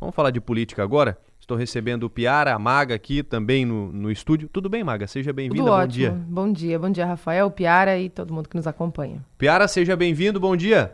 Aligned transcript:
Vamos 0.00 0.14
falar 0.14 0.30
de 0.30 0.40
política 0.40 0.82
agora? 0.82 1.18
Estou 1.40 1.56
recebendo 1.56 2.04
o 2.04 2.10
Piara, 2.10 2.52
a 2.54 2.58
Maga 2.58 2.94
aqui 2.94 3.22
também 3.22 3.64
no, 3.64 3.92
no 3.92 4.10
estúdio. 4.10 4.48
Tudo 4.48 4.68
bem, 4.68 4.82
Maga? 4.82 5.06
Seja 5.06 5.32
bem-vinda. 5.32 5.62
Bom 5.62 5.70
ótimo. 5.70 5.92
dia. 5.92 6.10
Bom 6.10 6.52
dia, 6.52 6.78
bom 6.78 6.90
dia, 6.90 7.06
Rafael, 7.06 7.50
Piara 7.50 7.98
e 7.98 8.10
todo 8.10 8.34
mundo 8.34 8.48
que 8.48 8.56
nos 8.56 8.66
acompanha. 8.66 9.24
Piara, 9.38 9.68
seja 9.68 9.94
bem-vindo. 9.94 10.40
Bom 10.40 10.56
dia. 10.56 10.92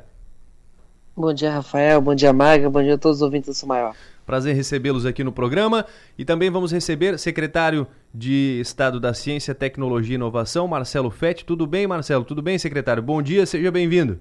Bom 1.16 1.32
dia, 1.32 1.52
Rafael. 1.52 2.00
Bom 2.00 2.14
dia, 2.14 2.32
Maga. 2.32 2.68
Bom 2.70 2.82
dia 2.82 2.94
a 2.94 2.98
todos 2.98 3.18
os 3.18 3.22
ouvintes 3.22 3.48
do 3.48 3.54
Sumaior. 3.54 3.94
Prazer 4.24 4.54
recebê-los 4.54 5.04
aqui 5.04 5.24
no 5.24 5.32
programa. 5.32 5.84
E 6.16 6.24
também 6.24 6.50
vamos 6.50 6.70
receber 6.70 7.18
secretário 7.18 7.86
de 8.14 8.60
Estado 8.60 9.00
da 9.00 9.12
Ciência, 9.12 9.54
Tecnologia 9.54 10.14
e 10.14 10.16
Inovação, 10.16 10.68
Marcelo 10.68 11.10
Fetti. 11.10 11.44
Tudo 11.44 11.66
bem, 11.66 11.86
Marcelo? 11.86 12.24
Tudo 12.24 12.40
bem, 12.40 12.58
secretário? 12.58 13.02
Bom 13.02 13.20
dia, 13.20 13.44
seja 13.46 13.70
bem-vindo. 13.70 14.18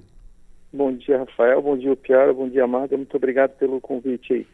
Bom 0.73 0.93
dia, 0.93 1.17
Rafael. 1.17 1.61
Bom 1.61 1.77
dia, 1.77 1.95
Piara. 1.95 2.33
Bom 2.33 2.47
dia, 2.47 2.65
Maga. 2.65 2.95
Muito 2.95 3.15
obrigado 3.17 3.51
pelo 3.57 3.81
convite 3.81 4.33
aí. 4.33 4.47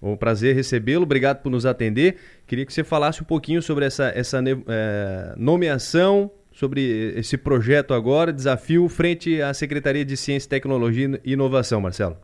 Um 0.00 0.16
prazer 0.16 0.54
recebê-lo, 0.54 1.02
obrigado 1.02 1.42
por 1.42 1.50
nos 1.50 1.66
atender. 1.66 2.16
Queria 2.46 2.64
que 2.64 2.72
você 2.72 2.84
falasse 2.84 3.20
um 3.20 3.24
pouquinho 3.24 3.60
sobre 3.60 3.84
essa, 3.84 4.12
essa 4.14 4.38
é, 4.38 5.34
nomeação, 5.36 6.30
sobre 6.52 7.14
esse 7.16 7.36
projeto 7.36 7.92
agora, 7.92 8.32
desafio 8.32 8.88
frente 8.88 9.42
à 9.42 9.52
Secretaria 9.52 10.04
de 10.04 10.16
Ciência, 10.16 10.48
Tecnologia 10.48 11.20
e 11.24 11.32
Inovação, 11.32 11.80
Marcelo. 11.80 12.16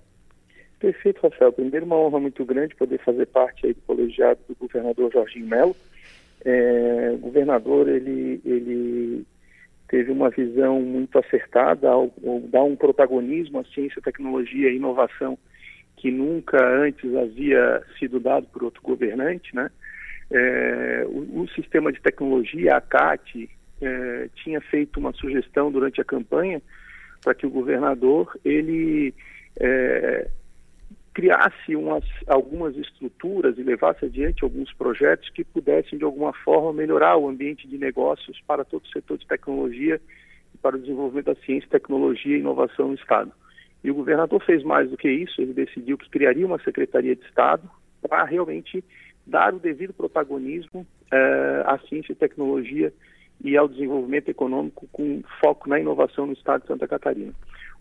Perfeito, 0.78 1.20
Rafael. 1.23 1.53
Primeiro, 1.53 1.87
uma 1.87 1.97
honra 1.97 2.20
muito 2.20 2.45
grande 2.45 2.77
poder 2.77 2.98
fazer 3.05 3.27
parte 3.27 3.66
aí 3.66 3.75
do 3.75 3.80
colegiado 3.83 4.39
do 4.48 4.55
governador 4.55 5.11
Jorginho 5.12 5.47
Melo. 5.47 5.75
É, 6.45 7.11
o 7.14 7.19
governador, 7.19 7.89
ele, 7.89 8.41
ele 8.45 9.25
teve 9.88 10.11
uma 10.11 10.30
visão 10.30 10.80
muito 10.80 11.19
acertada 11.19 11.88
ao, 11.88 12.12
ao 12.27 12.41
dar 12.41 12.65
um 12.65 12.77
protagonismo 12.77 13.61
à 13.61 13.65
ciência, 13.65 14.02
tecnologia 14.02 14.70
e 14.70 14.77
inovação 14.77 15.38
que 15.97 16.11
nunca 16.11 16.59
antes 16.62 17.15
havia 17.15 17.83
sido 17.98 18.20
dado 18.20 18.47
por 18.48 18.65
outro 18.65 18.83
governante, 18.83 19.55
né? 19.55 19.70
É, 20.30 21.05
o, 21.06 21.42
o, 21.42 21.48
sistema 21.48 21.92
de 21.92 22.00
tecnologia, 22.00 22.77
a 22.77 22.81
CAT, 22.81 23.48
é, 23.81 24.28
tinha 24.34 24.61
feito 24.61 24.98
uma 24.98 25.12
sugestão 25.12 25.70
durante 25.70 26.01
a 26.01 26.05
campanha 26.05 26.61
para 27.23 27.34
que 27.34 27.47
o 27.47 27.51
governador 27.51 28.39
ele 28.45 29.14
é, 29.58 30.28
criasse 31.15 31.77
umas, 31.77 32.05
algumas 32.27 32.77
estruturas 32.77 33.57
e 33.57 33.62
levasse 33.62 34.05
adiante 34.05 34.43
alguns 34.43 34.73
projetos 34.75 35.31
que 35.31 35.45
pudessem 35.45 35.97
de 35.97 36.05
alguma 36.05 36.33
forma 36.33 36.73
melhorar 36.73 37.17
o 37.17 37.29
ambiente 37.29 37.69
de 37.69 37.79
negócios 37.79 38.41
para 38.47 38.65
todo 38.65 38.84
o 38.84 38.89
setor 38.89 39.17
de 39.17 39.27
tecnologia 39.27 40.01
e 40.53 40.59
para 40.59 40.77
o 40.77 40.79
desenvolvimento 40.79 41.27
da 41.27 41.37
ciência, 41.37 41.70
tecnologia 41.70 42.37
e 42.37 42.41
inovação 42.41 42.89
no 42.89 42.95
estado. 42.95 43.33
E 43.85 43.91
o 43.91 43.95
governador 43.95 44.42
fez 44.45 44.65
mais 44.65 44.91
do 44.91 44.97
que 44.97 45.09
isso, 45.09 45.41
ele 45.41 45.53
decidiu 45.53 45.97
que 45.97 46.11
criaria 46.11 46.47
uma 46.47 46.59
Secretaria 46.59 47.15
de 47.15 47.25
Estado 47.25 47.70
para 48.03 48.25
realmente 48.25 48.83
dar 49.27 49.55
o 49.55 49.59
devido 49.59 49.95
protagonismo 49.95 50.87
eh, 51.12 51.62
à 51.67 51.79
ciência 51.79 52.12
e 52.12 52.17
tecnologia 52.17 52.92
e 53.42 53.57
ao 53.57 53.69
desenvolvimento 53.69 54.29
econômico 54.29 54.89
com 54.92 55.23
foco 55.41 55.69
na 55.69 55.79
inovação 55.79 56.27
no 56.27 56.33
estado 56.33 56.62
de 56.62 56.69
Santa 56.69 56.89
Catarina. 56.89 57.33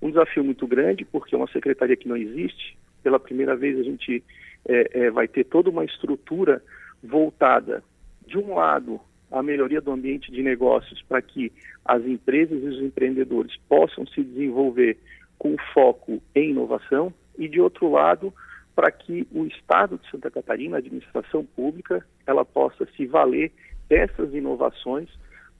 Um 0.02 0.10
desafio 0.10 0.44
muito 0.44 0.68
grande, 0.68 1.06
porque 1.06 1.36
é 1.36 1.38
uma 1.38 1.48
secretaria 1.48 1.96
que 1.96 2.08
não 2.08 2.18
existe. 2.18 2.78
Pela 3.04 3.20
primeira 3.20 3.56
vez 3.56 3.78
a 3.78 3.84
gente 3.84 4.24
eh, 4.66 4.90
eh, 4.94 5.12
vai 5.12 5.28
ter 5.28 5.44
toda 5.44 5.70
uma 5.70 5.86
estrutura 5.86 6.64
voltada, 7.04 7.84
de 8.26 8.38
um 8.38 8.56
lado, 8.56 9.00
à 9.32 9.44
melhoria 9.44 9.82
do 9.82 9.92
ambiente 9.92 10.32
de 10.32 10.42
negócios 10.42 11.02
para 11.04 11.22
que 11.22 11.52
as 11.84 12.04
empresas 12.06 12.64
e 12.64 12.68
os 12.68 12.82
empreendedores 12.82 13.58
possam 13.68 14.06
se 14.08 14.24
desenvolver 14.24 14.98
com 15.38 15.56
foco 15.74 16.22
em 16.34 16.52
inovação 16.52 17.14
e, 17.38 17.50
de 17.50 17.60
outro 17.60 17.92
lado, 17.92 18.34
para 18.76 18.92
que 18.92 19.28
o 19.32 19.46
Estado 19.46 19.98
de 19.98 20.10
Santa 20.10 20.32
Catarina, 20.32 20.78
a 20.78 20.80
administração 20.80 21.44
pública, 21.44 22.06
ela 22.26 22.46
possa 22.46 22.88
se 22.96 23.06
valer 23.06 23.52
dessas 23.90 24.34
inovações 24.34 25.10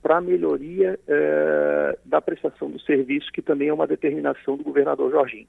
para 0.02 0.18
a 0.18 0.20
melhoria 0.20 0.98
eh, 1.06 1.98
da 2.04 2.20
prestação 2.20 2.70
do 2.70 2.80
serviço, 2.80 3.30
que 3.32 3.42
também 3.42 3.68
é 3.68 3.74
uma 3.74 3.86
determinação 3.86 4.56
do 4.56 4.64
governador 4.64 5.10
Jorginho. 5.10 5.46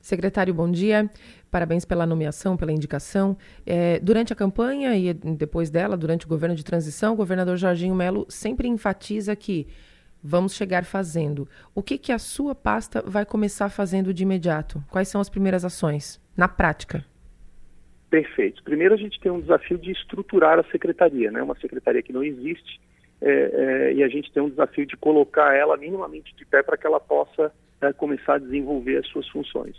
Secretário, 0.00 0.54
bom 0.54 0.70
dia. 0.70 1.10
Parabéns 1.50 1.84
pela 1.84 2.06
nomeação, 2.06 2.56
pela 2.56 2.72
indicação. 2.72 3.36
É, 3.66 3.98
durante 4.00 4.32
a 4.32 4.36
campanha 4.36 4.96
e 4.96 5.12
depois 5.12 5.70
dela, 5.70 5.96
durante 5.96 6.26
o 6.26 6.28
governo 6.28 6.54
de 6.54 6.64
transição, 6.64 7.12
o 7.12 7.16
governador 7.16 7.56
Jorginho 7.56 7.94
Melo 7.94 8.24
sempre 8.28 8.66
enfatiza 8.68 9.36
que 9.36 9.66
vamos 10.22 10.54
chegar 10.54 10.84
fazendo. 10.84 11.48
O 11.74 11.82
que, 11.82 11.98
que 11.98 12.12
a 12.12 12.18
sua 12.18 12.54
pasta 12.54 13.02
vai 13.06 13.24
começar 13.24 13.68
fazendo 13.68 14.12
de 14.14 14.22
imediato? 14.22 14.82
Quais 14.90 15.08
são 15.08 15.20
as 15.20 15.28
primeiras 15.28 15.64
ações, 15.64 16.20
na 16.36 16.48
prática? 16.48 17.04
Perfeito. 18.08 18.62
Primeiro, 18.64 18.94
a 18.94 18.98
gente 18.98 19.20
tem 19.20 19.30
um 19.30 19.40
desafio 19.40 19.78
de 19.78 19.92
estruturar 19.92 20.58
a 20.58 20.64
secretaria, 20.64 21.30
né? 21.30 21.42
uma 21.42 21.56
secretaria 21.58 22.02
que 22.02 22.12
não 22.12 22.24
existe, 22.24 22.80
é, 23.20 23.30
é, 23.30 23.92
e 23.94 24.02
a 24.02 24.08
gente 24.08 24.32
tem 24.32 24.42
um 24.42 24.48
desafio 24.48 24.86
de 24.86 24.96
colocar 24.96 25.54
ela 25.54 25.76
minimamente 25.76 26.34
de 26.34 26.44
pé 26.44 26.62
para 26.62 26.76
que 26.76 26.86
ela 26.86 26.98
possa 26.98 27.52
é, 27.80 27.92
começar 27.92 28.34
a 28.34 28.38
desenvolver 28.38 28.98
as 28.98 29.06
suas 29.08 29.28
funções. 29.28 29.76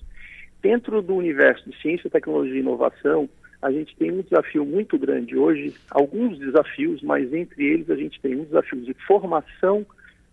Dentro 0.61 1.01
do 1.01 1.15
universo 1.15 1.69
de 1.69 1.79
ciência, 1.81 2.09
tecnologia 2.09 2.55
e 2.55 2.59
inovação, 2.59 3.29
a 3.61 3.71
gente 3.71 3.95
tem 3.95 4.11
um 4.11 4.21
desafio 4.21 4.65
muito 4.65 4.97
grande 4.97 5.37
hoje, 5.37 5.73
alguns 5.89 6.37
desafios, 6.39 7.01
mas 7.01 7.31
entre 7.33 7.63
eles 7.63 7.89
a 7.89 7.95
gente 7.95 8.19
tem 8.19 8.35
um 8.35 8.43
desafio 8.43 8.81
de 8.81 8.93
formação 9.05 9.85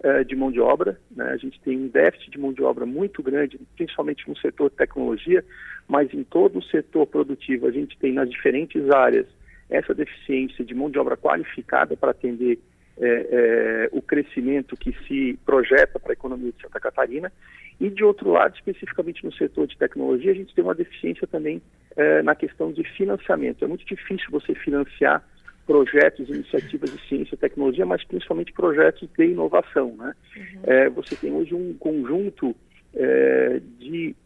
eh, 0.02 0.24
de 0.24 0.36
mão 0.36 0.50
de 0.50 0.60
obra. 0.60 0.98
Né? 1.10 1.24
A 1.24 1.36
gente 1.36 1.60
tem 1.60 1.76
um 1.76 1.88
déficit 1.88 2.30
de 2.30 2.38
mão 2.38 2.52
de 2.52 2.62
obra 2.62 2.86
muito 2.86 3.22
grande, 3.22 3.58
principalmente 3.76 4.28
no 4.28 4.36
setor 4.38 4.70
de 4.70 4.76
tecnologia, 4.76 5.44
mas 5.88 6.12
em 6.14 6.22
todo 6.22 6.58
o 6.58 6.62
setor 6.62 7.06
produtivo 7.06 7.66
a 7.66 7.70
gente 7.70 7.98
tem 7.98 8.12
nas 8.12 8.30
diferentes 8.30 8.88
áreas 8.90 9.26
essa 9.68 9.94
deficiência 9.94 10.64
de 10.64 10.74
mão 10.74 10.88
de 10.88 10.98
obra 10.98 11.16
qualificada 11.16 11.96
para 11.96 12.12
atender 12.12 12.58
é, 13.00 13.26
é, 13.30 13.88
o 13.92 14.02
crescimento 14.02 14.76
que 14.76 14.92
se 15.06 15.38
projeta 15.44 15.98
para 15.98 16.12
a 16.12 16.14
economia 16.14 16.52
de 16.52 16.60
Santa 16.60 16.80
Catarina. 16.80 17.32
E, 17.80 17.88
de 17.88 18.02
outro 18.02 18.30
lado, 18.30 18.56
especificamente 18.56 19.24
no 19.24 19.32
setor 19.32 19.66
de 19.66 19.76
tecnologia, 19.76 20.32
a 20.32 20.34
gente 20.34 20.54
tem 20.54 20.64
uma 20.64 20.74
deficiência 20.74 21.26
também 21.26 21.62
é, 21.96 22.22
na 22.22 22.34
questão 22.34 22.72
de 22.72 22.82
financiamento. 22.96 23.64
É 23.64 23.68
muito 23.68 23.84
difícil 23.84 24.26
você 24.30 24.54
financiar 24.54 25.24
projetos, 25.64 26.28
iniciativas 26.28 26.90
de 26.90 27.08
ciência 27.08 27.34
e 27.34 27.38
tecnologia, 27.38 27.86
mas 27.86 28.02
principalmente 28.02 28.52
projetos 28.52 29.08
de 29.16 29.24
inovação. 29.26 29.94
Né? 29.96 30.14
Uhum. 30.36 30.60
É, 30.64 30.88
você 30.88 31.14
tem 31.14 31.30
hoje 31.32 31.54
um 31.54 31.74
conjunto 31.74 32.56
é, 32.94 33.60
de, 33.78 34.16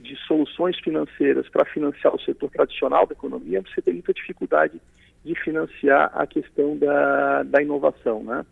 de 0.00 0.16
soluções 0.26 0.78
financeiras 0.80 1.48
para 1.48 1.64
financiar 1.64 2.14
o 2.14 2.20
setor 2.20 2.50
tradicional 2.50 3.06
da 3.06 3.12
economia, 3.12 3.62
você 3.62 3.80
tem 3.80 3.94
muita 3.94 4.12
dificuldade 4.12 4.80
de 5.24 5.34
financiar 5.34 6.10
a 6.14 6.26
questão 6.26 6.76
da, 6.76 7.42
da 7.42 7.62
inovação. 7.62 8.22
Né? 8.22 8.44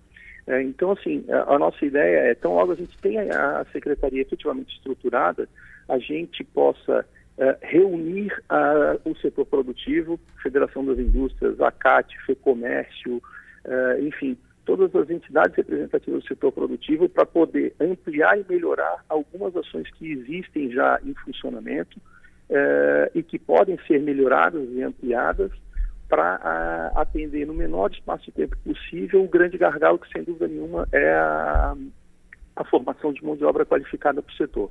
É, 0.47 0.63
então, 0.63 0.93
assim, 0.93 1.25
a, 1.29 1.55
a, 1.55 1.59
nossa 1.59 1.85
ideia 1.85 2.31
é, 2.31 2.35
tão 2.35 2.55
logo 2.55 2.73
a 2.73 2.77
gente 2.77 2.97
tenha 2.99 3.23
a 3.23 3.65
secretaria 3.67 4.23
efetivamente 4.23 4.75
estruturada, 4.77 5.49
a 5.89 5.99
gente 5.99 6.45
possa 6.45 7.05
Uh, 7.39 7.53
reunir 7.61 8.33
uh, 8.51 8.99
o 9.05 9.15
setor 9.17 9.45
produtivo, 9.45 10.19
Federação 10.43 10.83
das 10.87 10.99
Indústrias, 10.99 11.61
a 11.61 11.71
CAT, 11.71 12.17
FEComércio, 12.25 13.17
uh, 13.17 14.01
enfim, 14.01 14.39
todas 14.65 14.97
as 14.97 15.11
entidades 15.11 15.55
representativas 15.55 16.23
do 16.23 16.29
setor 16.29 16.51
produtivo 16.51 17.11
para 17.11 17.27
poder 17.27 17.75
ampliar 17.79 18.41
e 18.41 18.47
melhorar 18.49 19.05
algumas 19.07 19.55
ações 19.55 19.87
que 19.99 20.13
existem 20.13 20.73
já 20.73 20.99
em 21.05 21.13
funcionamento 21.13 22.01
e 23.15 23.23
que 23.23 23.39
podem 23.39 23.77
ser 23.87 24.01
melhoradas 24.01 24.67
e 24.71 24.81
ampliadas 24.83 25.51
para 26.09 26.93
atender 26.95 27.47
no 27.47 27.55
menor 27.55 27.91
espaço 27.91 28.27
de 28.27 28.33
tempo 28.33 28.57
possível 28.59 29.25
o 29.25 29.29
grande 29.29 29.59
gargalo 29.59 29.99
que, 29.99 30.11
sem 30.11 30.23
dúvida 30.23 30.49
nenhuma, 30.49 30.87
é 30.93 31.13
a, 31.13 31.77
a 32.57 32.65
formação 32.65 33.13
de 33.13 33.25
mão 33.25 33.37
de 33.37 33.45
obra 33.45 33.67
qualificada 33.67 34.23
para 34.23 34.33
o 34.33 34.37
setor. 34.37 34.71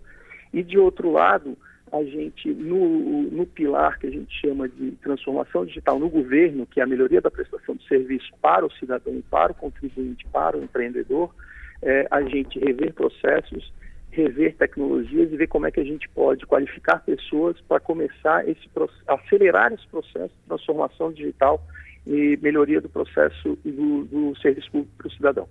E, 0.54 0.64
de 0.64 0.78
outro 0.78 1.12
lado, 1.12 1.58
a 1.92 2.04
gente, 2.04 2.50
no, 2.54 3.24
no 3.24 3.46
pilar 3.46 4.00
que 4.00 4.08
a 4.08 4.12
gente 4.12 4.34
chama 4.40 4.68
de 4.68 4.92
transformação 5.04 5.66
digital 5.66 6.00
no 6.00 6.10
governo, 6.10 6.66
que 6.66 6.80
é 6.80 6.84
a 6.84 6.88
melhoria 6.88 7.22
da 7.22 7.32
prestação 7.32 7.76
de 7.76 7.88
serviço 7.88 8.32
para 8.42 8.66
o 8.66 8.72
cidadão, 8.74 9.22
para 9.30 9.52
o 9.52 9.56
contribuinte, 9.56 10.26
para 10.32 10.58
o 10.58 10.64
empreendedor, 10.64 11.34
é, 11.82 12.08
a 12.10 12.22
gente 12.24 12.60
rever 12.60 12.94
processos, 12.94 13.72
rever 14.16 14.56
tecnologias 14.56 15.32
e 15.32 15.38
ver 15.38 15.48
como 15.48 15.68
é 15.68 15.72
que 15.72 15.80
a 15.80 15.84
gente 15.84 16.08
pode 16.10 16.46
qualificar 16.46 17.00
pessoas 17.00 17.60
para 17.68 17.80
começar 17.80 18.48
esse 18.48 18.70
acelerar 19.08 19.74
esse 19.74 19.86
processo 19.88 20.34
de 20.34 20.48
transformação 20.48 21.12
digital 21.12 21.62
e 22.08 22.38
melhoria 22.42 22.80
do 22.80 22.90
processo 22.90 23.58
do, 23.64 24.06
do 24.06 24.36
serviço 24.42 24.72
público 24.72 24.94
para 24.98 25.08
o 25.08 25.12
cidadão. 25.12 25.50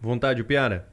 Vontade, 0.00 0.42
Piara. 0.44 0.88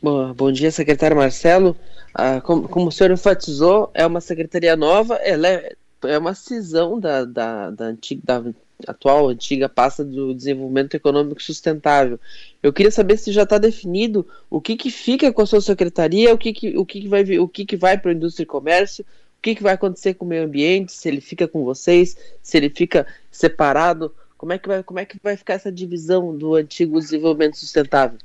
Bom, 0.00 0.32
bom 0.32 0.52
dia, 0.52 0.70
secretário 0.70 1.16
Marcelo. 1.16 1.76
Ah, 2.14 2.40
como, 2.40 2.68
como, 2.68 2.88
o 2.88 2.92
senhor 2.92 3.10
enfatizou, 3.10 3.90
é 3.94 4.06
uma 4.06 4.20
secretaria 4.20 4.76
nova, 4.76 5.16
ela 5.16 5.48
é, 5.48 5.72
é 6.04 6.18
uma 6.18 6.34
cisão 6.34 7.00
da, 7.00 7.24
da, 7.24 7.70
da, 7.70 7.84
antiga, 7.86 8.22
da 8.24 8.44
atual, 8.86 9.28
antiga 9.28 9.68
pasta 9.68 10.04
do 10.04 10.34
desenvolvimento 10.34 10.94
econômico 10.94 11.42
sustentável. 11.42 12.18
Eu 12.62 12.72
queria 12.72 12.90
saber 12.90 13.16
se 13.16 13.32
já 13.32 13.42
está 13.42 13.58
definido 13.58 14.26
o 14.48 14.60
que, 14.60 14.76
que 14.76 14.90
fica 14.90 15.32
com 15.32 15.42
a 15.42 15.46
sua 15.46 15.60
secretaria, 15.60 16.32
o 16.32 16.38
que, 16.38 16.52
que, 16.52 16.76
o 16.76 16.86
que, 16.86 17.00
que 17.00 17.08
vai, 17.08 17.38
o 17.38 17.48
que, 17.48 17.64
que 17.64 17.76
vai 17.76 17.98
para 17.98 18.10
a 18.10 18.14
indústria 18.14 18.44
e 18.44 18.46
comércio, 18.46 19.04
O 19.38 19.42
que, 19.42 19.54
que 19.54 19.62
vai 19.62 19.74
acontecer 19.74 20.14
com 20.14 20.24
o 20.24 20.28
meio 20.28 20.44
ambiente? 20.44 20.92
Se 20.92 21.08
ele 21.08 21.20
fica 21.20 21.46
com 21.46 21.64
vocês? 21.64 22.16
Se 22.42 22.56
ele 22.56 22.70
fica 22.70 23.06
separado? 23.30 24.14
Como 24.36 24.52
é 24.52 24.58
que 24.58 24.68
vai, 24.68 24.82
como 24.82 25.00
é 25.00 25.04
que 25.04 25.18
vai 25.22 25.36
ficar 25.36 25.54
essa 25.54 25.70
divisão 25.70 26.36
do 26.36 26.54
antigo 26.54 26.98
desenvolvimento 26.98 27.56
sustentável? 27.56 28.18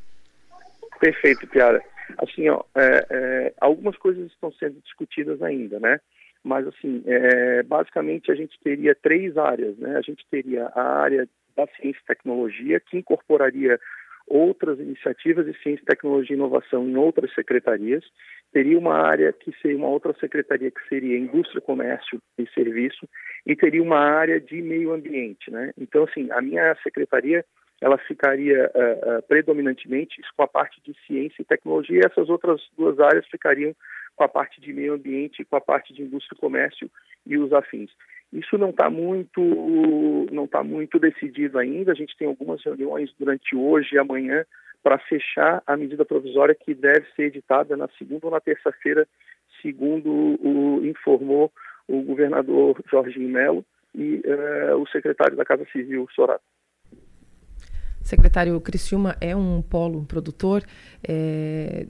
Perfeito, 0.99 1.47
Piara. 1.47 1.83
Assim, 2.17 2.49
ó, 2.49 2.63
é, 2.75 3.07
é, 3.09 3.53
algumas 3.59 3.97
coisas 3.97 4.27
estão 4.27 4.51
sendo 4.53 4.79
discutidas 4.83 5.41
ainda, 5.41 5.79
né? 5.79 5.99
Mas, 6.43 6.67
assim, 6.67 7.01
é, 7.05 7.63
basicamente 7.63 8.31
a 8.31 8.35
gente 8.35 8.59
teria 8.61 8.93
três 8.95 9.37
áreas, 9.37 9.77
né? 9.77 9.95
A 9.97 10.01
gente 10.01 10.25
teria 10.29 10.65
a 10.75 10.99
área 10.99 11.27
da 11.55 11.67
ciência 11.67 11.99
e 12.03 12.07
tecnologia, 12.07 12.79
que 12.79 12.97
incorporaria 12.97 13.79
outras 14.27 14.79
iniciativas 14.79 15.45
de 15.45 15.53
ciência, 15.61 15.85
tecnologia 15.85 16.35
e 16.35 16.39
inovação 16.39 16.87
em 16.87 16.95
outras 16.95 17.33
secretarias. 17.33 18.03
Teria 18.51 18.77
uma 18.77 18.95
área 18.95 19.33
que 19.33 19.51
seria 19.61 19.77
uma 19.77 19.89
outra 19.89 20.13
secretaria 20.19 20.71
que 20.71 20.87
seria 20.87 21.17
indústria, 21.17 21.61
comércio 21.61 22.19
e 22.37 22.47
serviço 22.53 23.07
e 23.45 23.55
teria 23.55 23.81
uma 23.83 23.99
área 23.99 24.39
de 24.39 24.61
meio 24.61 24.93
ambiente, 24.93 25.51
né? 25.51 25.71
Então, 25.77 26.03
assim, 26.03 26.29
a 26.31 26.41
minha 26.41 26.75
secretaria 26.83 27.45
ela 27.81 27.97
ficaria 27.97 28.71
uh, 28.73 29.17
uh, 29.17 29.21
predominantemente 29.27 30.21
com 30.35 30.43
a 30.43 30.47
parte 30.47 30.81
de 30.81 30.95
ciência 31.05 31.41
e 31.41 31.45
tecnologia 31.45 31.99
e 32.01 32.05
essas 32.05 32.29
outras 32.29 32.61
duas 32.77 32.99
áreas 32.99 33.27
ficariam 33.27 33.75
com 34.15 34.23
a 34.23 34.29
parte 34.29 34.61
de 34.61 34.71
meio 34.71 34.93
ambiente 34.93 35.43
com 35.43 35.55
a 35.55 35.61
parte 35.61 35.93
de 35.93 36.01
indústria 36.01 36.37
e 36.37 36.39
comércio 36.39 36.89
e 37.25 37.37
os 37.37 37.51
afins. 37.51 37.91
Isso 38.31 38.57
não 38.57 38.71
está 38.71 38.89
muito, 38.89 39.41
não 40.31 40.47
tá 40.47 40.63
muito 40.63 40.97
decidido 40.97 41.59
ainda. 41.59 41.91
A 41.91 41.95
gente 41.95 42.17
tem 42.17 42.27
algumas 42.27 42.63
reuniões 42.63 43.13
durante 43.19 43.55
hoje 43.55 43.93
e 43.93 43.99
amanhã 43.99 44.43
para 44.81 44.97
fechar 44.97 45.61
a 45.65 45.77
medida 45.77 46.03
provisória 46.03 46.55
que 46.55 46.73
deve 46.73 47.05
ser 47.15 47.23
editada 47.23 47.77
na 47.77 47.87
segunda 47.97 48.25
ou 48.25 48.31
na 48.31 48.41
terça-feira, 48.41 49.07
segundo 49.61 50.09
o, 50.11 50.85
informou 50.85 51.51
o 51.87 52.01
governador 52.01 52.81
Jorginho 52.89 53.29
Melo 53.29 53.63
e 53.93 54.21
uh, 54.25 54.77
o 54.77 54.87
secretário 54.87 55.37
da 55.37 55.45
Casa 55.45 55.65
Civil, 55.71 56.07
Sorato. 56.13 56.43
Secretário 58.13 58.61
Criciúma 58.61 59.15
é 59.19 59.35
um 59.35 59.61
polo 59.61 60.05
produtor. 60.05 60.63
É 61.03 61.87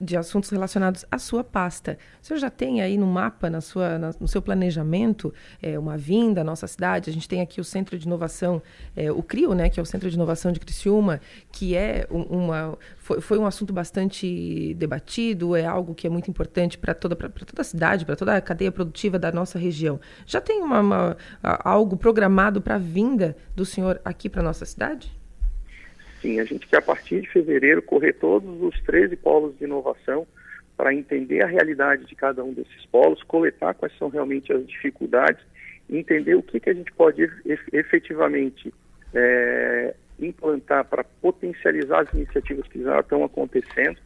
de 0.00 0.16
assuntos 0.16 0.50
relacionados 0.50 1.04
à 1.10 1.18
sua 1.18 1.42
pasta. 1.42 1.98
O 2.22 2.26
senhor 2.26 2.38
já 2.38 2.50
tem 2.50 2.82
aí 2.82 2.98
no 2.98 3.06
mapa, 3.06 3.48
na 3.48 3.60
sua, 3.60 3.98
na, 3.98 4.10
no 4.20 4.28
seu 4.28 4.42
planejamento, 4.42 5.32
é, 5.62 5.78
uma 5.78 5.96
vinda 5.96 6.42
à 6.42 6.44
nossa 6.44 6.66
cidade? 6.66 7.08
A 7.08 7.12
gente 7.12 7.28
tem 7.28 7.40
aqui 7.40 7.60
o 7.60 7.64
Centro 7.64 7.98
de 7.98 8.06
Inovação, 8.06 8.62
é, 8.94 9.10
o 9.10 9.22
CRIO, 9.22 9.54
né, 9.54 9.70
que 9.70 9.80
é 9.80 9.82
o 9.82 9.86
Centro 9.86 10.08
de 10.10 10.14
Inovação 10.14 10.52
de 10.52 10.60
Criciúma, 10.60 11.20
que 11.50 11.74
é 11.74 12.06
uma, 12.10 12.76
foi, 12.98 13.20
foi 13.20 13.38
um 13.38 13.46
assunto 13.46 13.72
bastante 13.72 14.74
debatido, 14.74 15.56
é 15.56 15.64
algo 15.64 15.94
que 15.94 16.06
é 16.06 16.10
muito 16.10 16.30
importante 16.30 16.76
para 16.76 16.92
toda, 16.92 17.16
toda 17.16 17.62
a 17.62 17.64
cidade, 17.64 18.04
para 18.04 18.16
toda 18.16 18.36
a 18.36 18.40
cadeia 18.40 18.70
produtiva 18.70 19.18
da 19.18 19.32
nossa 19.32 19.58
região. 19.58 19.98
Já 20.26 20.40
tem 20.40 20.62
uma, 20.62 20.80
uma 20.80 21.16
algo 21.42 21.96
programado 21.96 22.60
para 22.60 22.74
a 22.74 22.78
vinda 22.78 23.34
do 23.54 23.64
senhor 23.64 24.00
aqui 24.04 24.28
para 24.28 24.42
a 24.42 24.44
nossa 24.44 24.66
cidade? 24.66 25.10
Sim, 26.20 26.40
a 26.40 26.44
gente 26.44 26.66
quer 26.66 26.78
a 26.78 26.82
partir 26.82 27.20
de 27.20 27.30
fevereiro 27.30 27.82
correr 27.82 28.14
todos 28.14 28.62
os 28.62 28.80
13 28.82 29.16
polos 29.16 29.56
de 29.58 29.64
inovação 29.64 30.26
para 30.76 30.92
entender 30.92 31.42
a 31.42 31.46
realidade 31.46 32.04
de 32.04 32.14
cada 32.14 32.44
um 32.44 32.52
desses 32.52 32.84
polos, 32.86 33.22
coletar 33.22 33.74
quais 33.74 33.96
são 33.98 34.08
realmente 34.08 34.52
as 34.52 34.66
dificuldades, 34.66 35.42
entender 35.88 36.34
o 36.34 36.42
que, 36.42 36.60
que 36.60 36.70
a 36.70 36.74
gente 36.74 36.92
pode 36.92 37.30
efetivamente 37.72 38.72
é, 39.14 39.94
implantar 40.18 40.84
para 40.84 41.04
potencializar 41.04 42.00
as 42.00 42.12
iniciativas 42.12 42.66
que 42.68 42.82
já 42.82 43.00
estão 43.00 43.24
acontecendo 43.24 43.98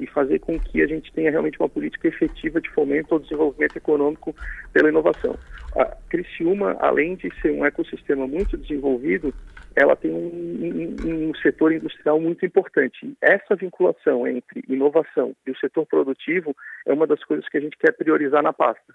e 0.00 0.06
fazer 0.06 0.38
com 0.40 0.58
que 0.58 0.82
a 0.82 0.86
gente 0.86 1.12
tenha 1.12 1.30
realmente 1.30 1.58
uma 1.58 1.68
política 1.68 2.08
efetiva 2.08 2.60
de 2.60 2.70
fomento 2.70 3.14
ao 3.14 3.20
desenvolvimento 3.20 3.76
econômico 3.76 4.34
pela 4.72 4.88
inovação. 4.88 5.36
A 5.76 5.84
Criciúma, 6.08 6.76
além 6.80 7.16
de 7.16 7.32
ser 7.40 7.50
um 7.52 7.64
ecossistema 7.64 8.26
muito 8.26 8.56
desenvolvido, 8.56 9.34
ela 9.78 9.94
tem 9.94 10.10
um, 10.10 10.96
um, 11.04 11.28
um, 11.30 11.34
setor 11.36 11.72
industrial 11.72 12.20
muito 12.20 12.44
importante. 12.44 13.16
Essa 13.20 13.54
vinculação 13.54 14.26
entre 14.26 14.64
inovação 14.68 15.34
e 15.46 15.50
o 15.50 15.58
setor 15.58 15.86
produtivo 15.86 16.54
é 16.84 16.92
uma 16.92 17.06
das 17.06 17.22
coisas 17.22 17.48
que 17.48 17.56
a 17.56 17.60
gente 17.60 17.76
quer 17.78 17.92
priorizar 17.92 18.42
na 18.42 18.52
pasta. 18.52 18.94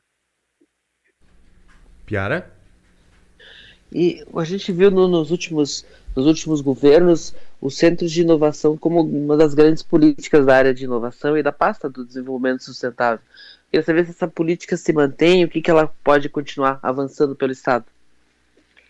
Piara? 2.06 2.52
E 3.94 4.26
a 4.36 4.44
gente 4.44 4.72
viu 4.72 4.92
no, 4.92 5.08
nos, 5.08 5.32
últimos, 5.32 5.86
nos 6.16 6.26
últimos 6.26 6.60
governos 6.62 7.34
os 7.62 7.78
centros 7.78 8.12
de 8.12 8.22
inovação 8.22 8.76
como 8.76 9.02
uma 9.02 9.38
das 9.38 9.54
grandes 9.54 9.84
políticas 9.84 10.46
da 10.46 10.56
área 10.56 10.74
de 10.74 10.84
inovação 10.84 11.38
e 11.38 11.44
da 11.44 11.52
pasta 11.52 11.90
do 11.90 12.04
desenvolvimento 12.04 12.64
sustentável. 12.64 13.24
Queria 13.70 13.86
saber 13.86 14.06
se 14.06 14.12
essa 14.12 14.28
política 14.28 14.76
se 14.76 14.92
mantém, 14.92 15.46
o 15.46 15.50
que, 15.50 15.62
que 15.62 15.72
ela 15.72 15.88
pode 16.04 16.28
continuar 16.28 16.80
avançando 16.82 17.36
pelo 17.36 17.52
Estado 17.52 17.86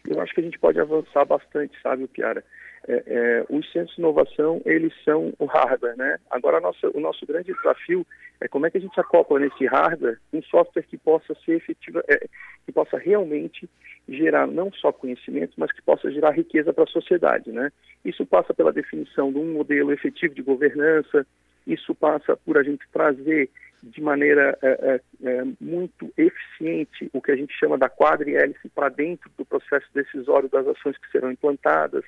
eu 0.10 0.20
acho 0.22 0.34
que 0.34 0.42
a 0.42 0.44
gente 0.44 0.60
pode 0.60 0.80
avançar 0.80 1.26
bastante, 1.26 1.80
sabe, 1.82 2.08
Piara? 2.08 2.44
É, 2.86 3.04
é, 3.06 3.46
os 3.50 3.72
centros 3.72 3.96
de 3.96 4.02
inovação, 4.02 4.62
eles 4.66 4.94
são 5.06 5.34
o 5.40 5.46
hardware, 5.46 5.96
né? 5.96 6.20
Agora, 6.30 6.60
nossa, 6.60 6.90
o 6.94 7.00
nosso 7.00 7.26
grande 7.26 7.54
desafio 7.54 8.06
é 8.42 8.48
como 8.50 8.66
é 8.66 8.70
que 8.70 8.78
a 8.78 8.82
gente 8.82 9.00
acopla 9.00 9.40
nesse 9.40 9.66
hardware 9.66 10.20
um 10.34 10.44
software 10.44 10.84
que 10.84 10.98
possa 10.98 11.34
ser 11.46 11.54
efetivo, 11.54 12.02
é, 12.10 12.28
que 12.66 12.74
possa 12.74 12.98
realmente 12.98 13.70
gerar 14.10 14.46
não 14.48 14.70
só 14.74 14.92
conhecimento, 14.92 15.54
mas 15.56 15.72
que 15.72 15.82
possa 15.82 16.12
gerar 16.12 16.32
riqueza 16.32 16.74
para 16.74 16.84
a 16.84 16.88
sociedade, 16.88 17.54
né? 17.54 17.72
Isso 18.04 18.26
passa 18.26 18.54
pela 18.54 18.74
definição 18.74 19.32
de 19.32 19.40
um 19.40 19.54
modelo 19.54 19.94
efetivo 19.94 20.36
de 20.36 20.42
governança, 20.42 21.26
isso 21.66 21.96
passa 21.96 22.36
por 22.36 22.58
a 22.58 22.64
gente 22.64 22.86
trazer 22.92 23.50
de 23.84 24.02
maneira 24.02 24.58
é, 24.62 24.68
é, 24.68 25.30
é, 25.30 25.44
muito 25.60 26.12
eficiente 26.18 27.10
o 27.12 27.22
que 27.22 27.32
a 27.32 27.36
gente 27.36 27.54
chama 27.54 27.78
da 27.78 27.90
quadrihélice 27.90 28.70
para 28.70 28.88
dentro 28.88 29.30
do 29.38 29.44
processo 29.44 29.86
decisório 29.94 30.48
das 30.48 30.66
ações 30.66 30.98
que 30.98 31.12
serão 31.12 31.32
implantadas. 31.32 32.04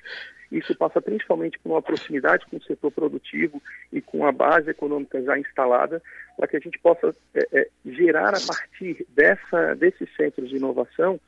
Isso 0.50 0.74
passa 0.74 1.02
principalmente 1.02 1.58
por 1.58 1.72
uma 1.72 1.82
proximidade 1.82 2.46
com 2.46 2.56
o 2.56 2.62
setor 2.62 2.90
produtivo 2.90 3.62
e 3.92 4.00
com 4.00 4.24
a 4.24 4.32
base 4.32 4.70
econômica 4.70 5.22
já 5.22 5.38
instalada, 5.38 6.02
para 6.36 6.46
que 6.46 6.56
a 6.56 6.60
gente 6.60 6.78
possa 6.78 7.14
é, 7.34 7.46
é, 7.52 7.68
gerar 7.84 8.34
a 8.34 8.40
partir 8.46 9.06
dessa, 9.14 9.74
desses 9.74 10.08
centros 10.16 10.48
de 10.48 10.56
inovação 10.56 11.20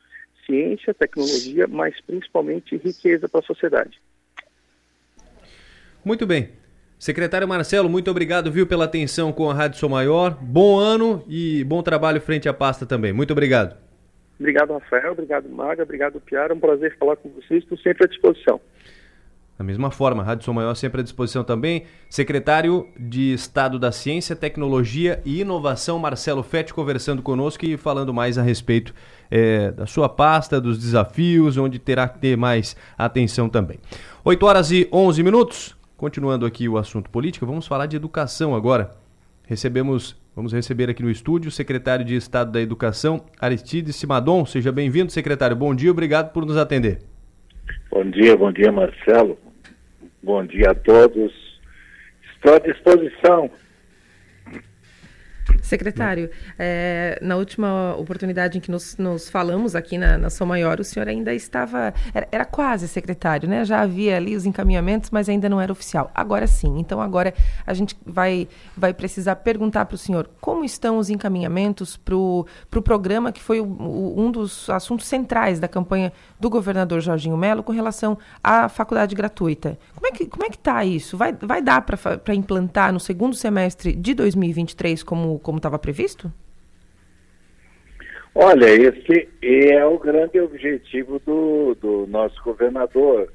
ciência, 0.46 0.94
tecnologia, 0.94 1.66
mas 1.66 2.00
principalmente 2.00 2.78
riqueza 2.78 3.28
para 3.28 3.40
a 3.40 3.42
sociedade. 3.42 4.00
Muito 6.02 6.26
bem. 6.26 6.50
Secretário 6.98 7.46
Marcelo, 7.46 7.88
muito 7.88 8.10
obrigado, 8.10 8.50
viu, 8.50 8.66
pela 8.66 8.84
atenção 8.84 9.32
com 9.32 9.48
a 9.48 9.54
Rádio 9.54 9.78
Sou 9.78 9.88
Maior. 9.88 10.36
Bom 10.40 10.78
ano 10.78 11.22
e 11.28 11.62
bom 11.62 11.80
trabalho 11.80 12.20
frente 12.20 12.48
à 12.48 12.52
pasta 12.52 12.84
também. 12.84 13.12
Muito 13.12 13.30
obrigado. 13.30 13.76
Obrigado, 14.38 14.72
Rafael. 14.72 15.12
Obrigado, 15.12 15.48
Maga. 15.48 15.84
Obrigado, 15.84 16.20
Piara. 16.20 16.52
É 16.52 16.56
um 16.56 16.60
prazer 16.60 16.96
falar 16.98 17.16
com 17.16 17.28
vocês. 17.30 17.62
Estou 17.62 17.78
sempre 17.78 18.04
à 18.04 18.08
disposição. 18.08 18.60
Da 19.56 19.64
mesma 19.64 19.90
forma, 19.90 20.22
a 20.22 20.26
Rádio 20.26 20.44
Sou 20.44 20.54
Maior 20.54 20.74
sempre 20.74 21.00
à 21.00 21.04
disposição 21.04 21.44
também. 21.44 21.84
Secretário 22.10 22.88
de 22.98 23.32
Estado 23.32 23.78
da 23.78 23.92
Ciência, 23.92 24.34
Tecnologia 24.36 25.20
e 25.24 25.40
Inovação, 25.40 25.98
Marcelo 26.00 26.42
Fetti, 26.42 26.74
conversando 26.74 27.22
conosco 27.22 27.64
e 27.64 27.76
falando 27.76 28.12
mais 28.12 28.38
a 28.38 28.42
respeito 28.42 28.92
é, 29.30 29.70
da 29.70 29.86
sua 29.86 30.08
pasta, 30.08 30.60
dos 30.60 30.78
desafios, 30.78 31.56
onde 31.56 31.78
terá 31.78 32.08
que 32.08 32.18
ter 32.18 32.36
mais 32.36 32.76
atenção 32.96 33.48
também. 33.48 33.78
8 34.24 34.46
horas 34.46 34.70
e 34.70 34.88
11 34.92 35.22
minutos. 35.22 35.77
Continuando 35.98 36.46
aqui 36.46 36.68
o 36.68 36.78
assunto 36.78 37.10
político, 37.10 37.44
vamos 37.44 37.66
falar 37.66 37.86
de 37.86 37.96
educação 37.96 38.54
agora. 38.54 38.92
Recebemos, 39.48 40.16
vamos 40.32 40.52
receber 40.52 40.88
aqui 40.88 41.02
no 41.02 41.10
estúdio 41.10 41.48
o 41.48 41.50
secretário 41.50 42.04
de 42.04 42.14
Estado 42.14 42.52
da 42.52 42.60
Educação, 42.60 43.26
Aristides 43.40 43.96
Simadon. 43.96 44.46
Seja 44.46 44.70
bem-vindo, 44.70 45.10
secretário. 45.10 45.56
Bom 45.56 45.74
dia, 45.74 45.90
obrigado 45.90 46.32
por 46.32 46.46
nos 46.46 46.56
atender. 46.56 47.00
Bom 47.90 48.08
dia, 48.08 48.36
bom 48.36 48.52
dia, 48.52 48.70
Marcelo. 48.70 49.36
Bom 50.22 50.46
dia 50.46 50.70
a 50.70 50.74
todos. 50.76 51.32
Estou 52.32 52.54
à 52.54 52.60
disposição 52.60 53.50
Secretário, 55.62 56.30
é, 56.58 57.18
na 57.22 57.36
última 57.36 57.94
oportunidade 57.96 58.58
em 58.58 58.60
que 58.60 58.70
nos, 58.70 58.96
nos 58.96 59.28
falamos 59.28 59.74
aqui 59.74 59.98
na, 59.98 60.16
na 60.16 60.30
São 60.30 60.46
Maior, 60.46 60.80
o 60.80 60.84
senhor 60.84 61.08
ainda 61.08 61.34
estava. 61.34 61.92
Era, 62.14 62.28
era, 62.30 62.44
quase 62.44 62.88
secretário, 62.88 63.48
né? 63.48 63.64
Já 63.64 63.80
havia 63.80 64.16
ali 64.16 64.34
os 64.34 64.46
encaminhamentos, 64.46 65.10
mas 65.10 65.28
ainda 65.28 65.48
não 65.48 65.60
era 65.60 65.72
oficial. 65.72 66.10
Agora 66.14 66.46
sim. 66.46 66.78
Então, 66.78 67.00
agora 67.00 67.34
a 67.66 67.74
gente 67.74 67.96
vai, 68.04 68.48
vai 68.76 68.94
precisar 68.94 69.36
perguntar 69.36 69.84
para 69.84 69.94
o 69.94 69.98
senhor 69.98 70.30
como 70.40 70.64
estão 70.64 70.98
os 70.98 71.10
encaminhamentos 71.10 71.96
para 71.96 72.16
o 72.16 72.46
pro 72.70 72.82
programa 72.82 73.32
que 73.32 73.42
foi 73.42 73.60
o, 73.60 73.64
o, 73.64 74.20
um 74.20 74.30
dos 74.30 74.68
assuntos 74.70 75.06
centrais 75.06 75.60
da 75.60 75.68
campanha 75.68 76.12
do 76.38 76.48
governador 76.48 77.00
Jorginho 77.00 77.36
Melo 77.36 77.62
com 77.62 77.72
relação 77.72 78.18
à 78.42 78.68
faculdade 78.68 79.14
gratuita. 79.14 79.78
Como 79.94 80.06
é 80.06 80.10
que 80.12 80.26
como 80.26 80.44
é 80.44 80.50
que 80.50 80.56
está 80.56 80.84
isso? 80.84 81.16
Vai, 81.16 81.32
vai 81.32 81.60
dar 81.62 81.82
para 81.82 82.34
implantar 82.34 82.92
no 82.92 83.00
segundo 83.00 83.34
semestre 83.34 83.92
de 83.92 84.14
2023 84.14 85.02
como 85.02 85.37
como 85.38 85.58
estava 85.58 85.78
previsto? 85.78 86.32
Olha, 88.34 88.66
esse 88.66 89.28
é 89.42 89.84
o 89.84 89.98
grande 89.98 90.38
objetivo 90.40 91.18
do, 91.24 91.74
do 91.74 92.06
nosso 92.06 92.40
governador. 92.42 93.32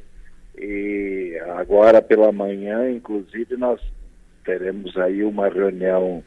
E 0.57 1.37
agora 1.57 2.01
pela 2.01 2.31
manhã, 2.31 2.89
inclusive, 2.91 3.57
nós 3.57 3.81
teremos 4.45 4.95
aí 4.97 5.23
uma 5.23 5.49
reunião 5.49 6.23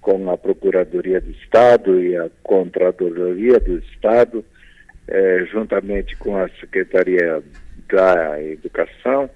com 0.00 0.30
a 0.30 0.36
Procuradoria 0.36 1.20
do 1.20 1.30
Estado 1.30 2.00
e 2.00 2.16
a 2.16 2.30
Contradoria 2.42 3.60
do 3.60 3.78
Estado, 3.78 4.44
eh, 5.06 5.44
juntamente 5.50 6.16
com 6.16 6.36
a 6.36 6.48
Secretaria 6.60 7.42
da 7.90 8.42
Educação, 8.42 9.28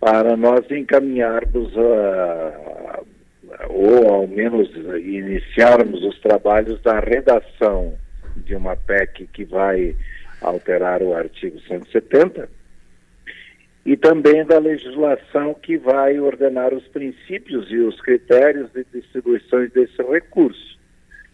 para 0.00 0.36
nós 0.36 0.68
encaminharmos, 0.70 1.72
uh, 1.76 3.06
ou 3.68 4.08
ao 4.12 4.26
menos 4.26 4.70
iniciarmos 5.04 6.02
os 6.04 6.18
trabalhos 6.20 6.80
da 6.82 7.00
redação 7.00 7.94
de 8.36 8.54
uma 8.54 8.76
PEC 8.76 9.28
que 9.32 9.44
vai 9.44 9.94
alterar 10.40 11.02
o 11.02 11.14
artigo 11.14 11.60
170 11.60 12.48
e 13.84 13.96
também 13.96 14.44
da 14.44 14.58
legislação 14.58 15.54
que 15.54 15.76
vai 15.76 16.18
ordenar 16.18 16.72
os 16.72 16.86
princípios 16.88 17.70
e 17.70 17.78
os 17.78 18.00
critérios 18.00 18.70
de 18.72 18.84
distribuição 18.92 19.66
desse 19.68 20.00
recurso. 20.02 20.78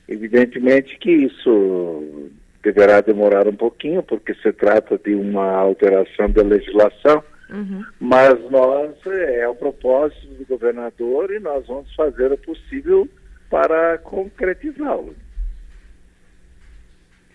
Evidentemente 0.09 0.99
que 0.99 1.11
isso 1.11 2.31
deverá 2.63 3.01
demorar 3.01 3.47
um 3.47 3.55
pouquinho, 3.55 4.03
porque 4.03 4.35
se 4.35 4.53
trata 4.53 4.99
de 4.99 5.15
uma 5.15 5.51
alteração 5.53 6.31
da 6.31 6.43
legislação, 6.43 7.23
uhum. 7.51 7.85
mas 8.01 8.39
nós, 8.51 8.95
é, 9.07 9.41
é 9.41 9.49
o 9.49 9.55
propósito 9.55 10.27
do 10.35 10.47
governador 10.47 11.31
e 11.33 11.39
nós 11.39 11.67
vamos 11.67 11.95
fazer 11.95 12.33
o 12.33 12.39
possível 12.39 13.09
para 13.51 13.99
concretizá-lo. 13.99 15.15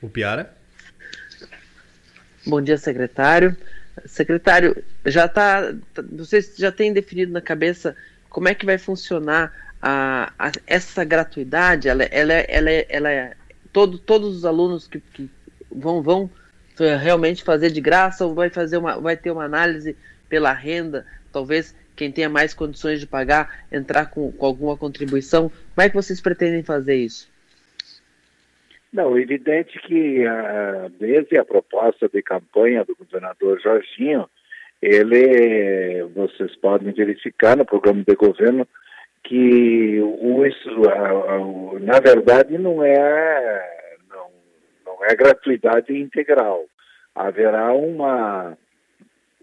O 0.02 0.10
Piara? 0.10 0.54
Bom 2.46 2.62
dia, 2.62 2.78
secretário. 2.78 3.56
Secretário, 4.06 4.84
já 5.06 5.28
tá, 5.28 5.74
vocês 6.12 6.56
já 6.58 6.72
têm 6.72 6.92
definido 6.92 7.32
na 7.32 7.42
cabeça 7.42 7.96
como 8.28 8.50
é 8.50 8.56
que 8.56 8.66
vai 8.66 8.78
funcionar 8.78 9.54
a, 9.82 10.34
a 10.38 10.52
essa 10.66 11.04
gratuidade? 11.04 11.88
Ela, 11.88 12.04
ela, 12.06 12.34
ela, 12.34 12.72
ela 12.72 13.12
é 13.12 13.36
todo, 13.72 13.98
todos 13.98 14.36
os 14.36 14.46
alunos 14.46 14.88
que, 14.88 15.00
que 15.00 15.30
vão, 15.72 16.02
vão 16.02 16.30
realmente 16.78 17.44
fazer 17.44 17.72
de 17.72 17.82
graça 17.82 18.26
ou 18.26 18.34
vai 18.34 18.50
fazer 18.50 18.78
uma, 18.78 19.00
vai 19.00 19.16
ter 19.18 19.32
uma 19.32 19.46
análise 19.46 19.96
pela 20.30 20.54
renda? 20.54 21.06
Talvez 21.32 21.76
quem 21.96 22.12
tenha 22.12 22.30
mais 22.30 22.54
condições 22.54 23.00
de 23.00 23.08
pagar 23.08 23.66
entrar 23.72 24.08
com, 24.08 24.32
com 24.32 24.46
alguma 24.46 24.78
contribuição. 24.78 25.50
Como 25.50 25.86
é 25.86 25.90
que 25.90 25.96
vocês 25.96 26.20
pretendem 26.22 26.64
fazer 26.64 26.96
isso? 26.96 27.32
Não, 28.92 29.18
evidente 29.18 29.80
que 29.80 30.24
uh, 30.28 30.90
desde 31.00 31.38
a 31.38 31.46
proposta 31.46 32.08
de 32.08 32.22
campanha 32.22 32.86
do 32.86 32.96
governador 32.96 33.60
Jorginho, 33.60 34.30
ele, 34.82 36.04
vocês 36.14 36.56
podem 36.58 36.94
verificar 36.94 37.58
no 37.58 37.66
programa 37.66 38.04
de 38.08 38.16
governo 38.16 38.68
que 39.24 40.00
o, 40.00 40.42
uh, 40.44 41.80
na 41.80 42.00
verdade 42.00 42.58
não 42.58 42.84
é 42.84 43.83
não, 44.94 45.06
é 45.06 45.16
gratuidade 45.16 45.96
integral. 45.96 46.66
Haverá 47.16 47.74
uma 47.74 48.58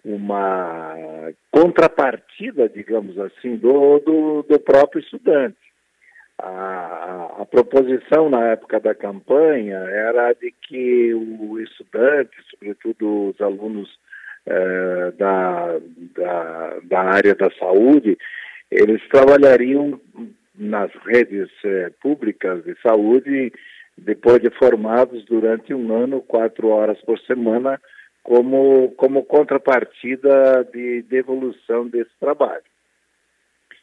uma 0.02 1.30
contrapartida, 1.50 2.71
digamos 2.71 3.19
assim, 3.19 3.57
do, 3.57 3.99
do, 3.99 4.42
do 4.49 4.59
próprio 4.59 5.02
estudante. 5.02 5.59
A, 6.38 7.37
a, 7.40 7.45
proposição 7.45 8.30
na 8.30 8.47
época 8.47 8.80
da 8.80 8.95
campanha 8.95 9.76
era 9.76 10.33
de 10.33 10.54
que 10.66 11.12
o 11.12 11.61
estudante, 11.61 12.35
sobretudo 12.50 13.28
os 13.28 13.40
alunos 13.42 13.90
eh, 14.47 15.12
da, 15.19 15.78
da, 16.16 16.78
da, 16.85 17.00
área 17.02 17.35
da 17.35 17.50
saúde, 17.59 18.16
eles 18.71 19.07
trabalhariam 19.11 20.00
nas 20.54 20.90
redes 21.04 21.50
eh, 21.62 21.90
públicas 22.00 22.64
de 22.64 22.75
saúde 22.80 23.52
depois 24.04 24.40
de 24.40 24.50
formados 24.50 25.25
durante 25.25 25.75
um 25.75 25.95
ano, 25.95 26.21
quatro 26.21 26.69
horas 26.69 27.00
por 27.02 27.19
semana, 27.21 27.80
como, 28.23 28.92
como 28.97 29.25
contrapartida 29.25 30.64
de 30.73 31.02
devolução 31.02 31.87
desse 31.87 32.11
trabalho. 32.19 32.62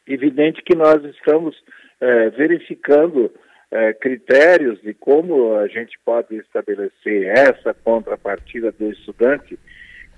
Evidente 0.06 0.62
que 0.62 0.74
nós 0.74 1.04
estamos 1.04 1.56
é, 2.00 2.30
verificando 2.30 3.30
é, 3.70 3.92
critérios 3.92 4.80
de 4.80 4.94
como 4.94 5.56
a 5.56 5.68
gente 5.68 5.98
pode 6.04 6.36
estabelecer 6.36 7.26
essa 7.26 7.74
contrapartida 7.74 8.72
do 8.72 8.90
estudante 8.90 9.58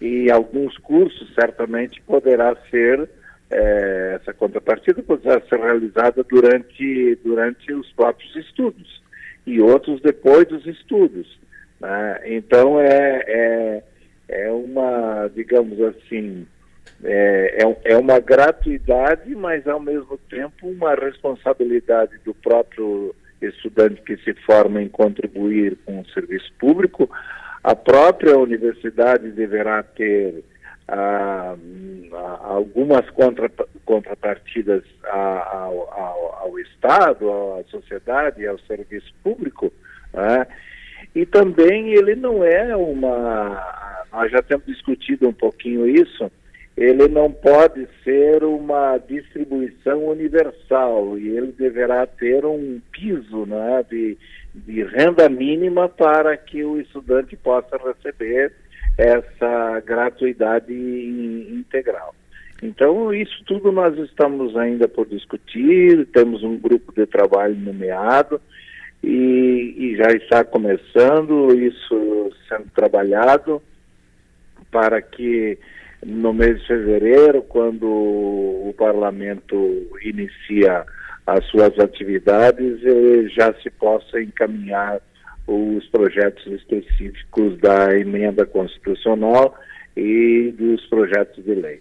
e 0.00 0.30
alguns 0.30 0.76
cursos 0.78 1.35
certamente 1.35 2.00
poderá 2.02 2.54
ser 2.71 3.09
é, 3.50 4.19
essa 4.21 4.33
contrapartida 4.33 5.02
poderá 5.02 5.40
ser 5.49 5.59
realizada 5.59 6.23
durante 6.23 7.16
durante 7.25 7.73
os 7.73 7.92
próprios 7.92 8.37
estudos 8.37 9.02
e 9.50 9.61
outros 9.61 10.00
depois 10.00 10.47
dos 10.49 10.66
estudos 10.66 11.26
né? 11.80 12.21
então 12.25 12.80
é, 12.80 13.25
é 13.26 13.83
é 14.28 14.50
uma 14.50 15.28
digamos 15.35 15.80
assim 15.80 16.47
é, 17.02 17.64
é, 17.64 17.92
é, 17.92 17.97
uma 17.97 18.21
gratuidade, 18.21 19.35
mas 19.35 19.66
ao 19.66 19.80
mesmo 19.80 20.19
tempo 20.28 20.69
uma 20.69 20.95
responsabilidade 20.95 22.19
do 22.25 22.35
próprio 22.35 23.14
estudante 23.40 24.02
que 24.02 24.19
se 24.19 24.35
forma 24.45 24.83
em 24.83 24.88
contribuir 24.88 25.78
com 25.87 26.00
o 26.00 26.09
serviço 26.11 26.52
público. 26.59 27.09
A 27.64 27.75
própria 27.75 28.38
universidade 28.38 29.30
deverá 29.30 29.83
ter 29.83 30.45
ah, 30.91 31.57
ah 32.13 32.39
algumas 32.43 33.09
contra, 33.11 33.51
contrapartidas 33.85 34.83
ao, 35.05 35.93
ao, 35.93 36.39
ao, 36.43 36.59
Estado, 36.59 37.31
à 37.31 37.65
sociedade, 37.71 38.47
ao 38.47 38.59
serviço 38.61 39.13
público. 39.23 39.73
Né? 40.13 40.47
E 41.15 41.25
também 41.25 41.93
ele 41.93 42.15
não 42.15 42.45
é 42.45 42.75
uma. 42.77 44.05
Nós 44.13 44.31
já 44.31 44.43
temos 44.43 44.67
discutido 44.67 45.29
um 45.29 45.33
pouquinho 45.33 45.87
isso 45.87 46.31
ele 46.81 47.09
não 47.09 47.31
pode 47.31 47.87
ser 48.03 48.43
uma 48.43 48.97
distribuição 48.97 50.07
universal 50.07 51.19
e 51.19 51.29
ele 51.29 51.53
deverá 51.53 52.07
ter 52.07 52.47
um 52.47 52.81
piso 52.91 53.45
né, 53.45 53.85
de, 53.91 54.17
de 54.55 54.83
renda 54.85 55.29
mínima 55.29 55.91
para 55.91 56.35
que 56.39 56.65
o 56.65 56.81
estudante 56.81 57.37
possa 57.37 57.77
receber 57.77 58.53
essa 59.00 59.80
gratuidade 59.80 60.73
integral. 60.73 62.14
Então, 62.62 63.12
isso 63.14 63.42
tudo 63.47 63.73
nós 63.73 63.97
estamos 63.99 64.54
ainda 64.57 64.87
por 64.87 65.07
discutir, 65.07 66.07
temos 66.12 66.42
um 66.42 66.59
grupo 66.59 66.92
de 66.92 67.07
trabalho 67.07 67.57
nomeado 67.57 68.38
e, 69.02 69.75
e 69.78 69.97
já 69.97 70.12
está 70.12 70.45
começando 70.45 71.54
isso 71.59 72.30
sendo 72.47 72.66
trabalhado 72.75 73.62
para 74.71 75.00
que 75.00 75.59
no 76.04 76.35
mês 76.35 76.61
de 76.61 76.66
fevereiro, 76.66 77.42
quando 77.42 77.87
o 77.87 78.75
parlamento 78.76 79.88
inicia 80.02 80.85
as 81.26 81.45
suas 81.47 81.78
atividades, 81.78 82.85
eh, 82.85 83.28
já 83.35 83.52
se 83.62 83.71
possa 83.71 84.21
encaminhar 84.21 85.00
os 85.52 85.85
projetos 85.88 86.47
específicos 86.47 87.59
da 87.59 87.97
emenda 87.99 88.47
constitucional 88.47 89.54
e 89.97 90.54
dos 90.57 90.87
projetos 90.87 91.45
de 91.45 91.54
lei. 91.54 91.80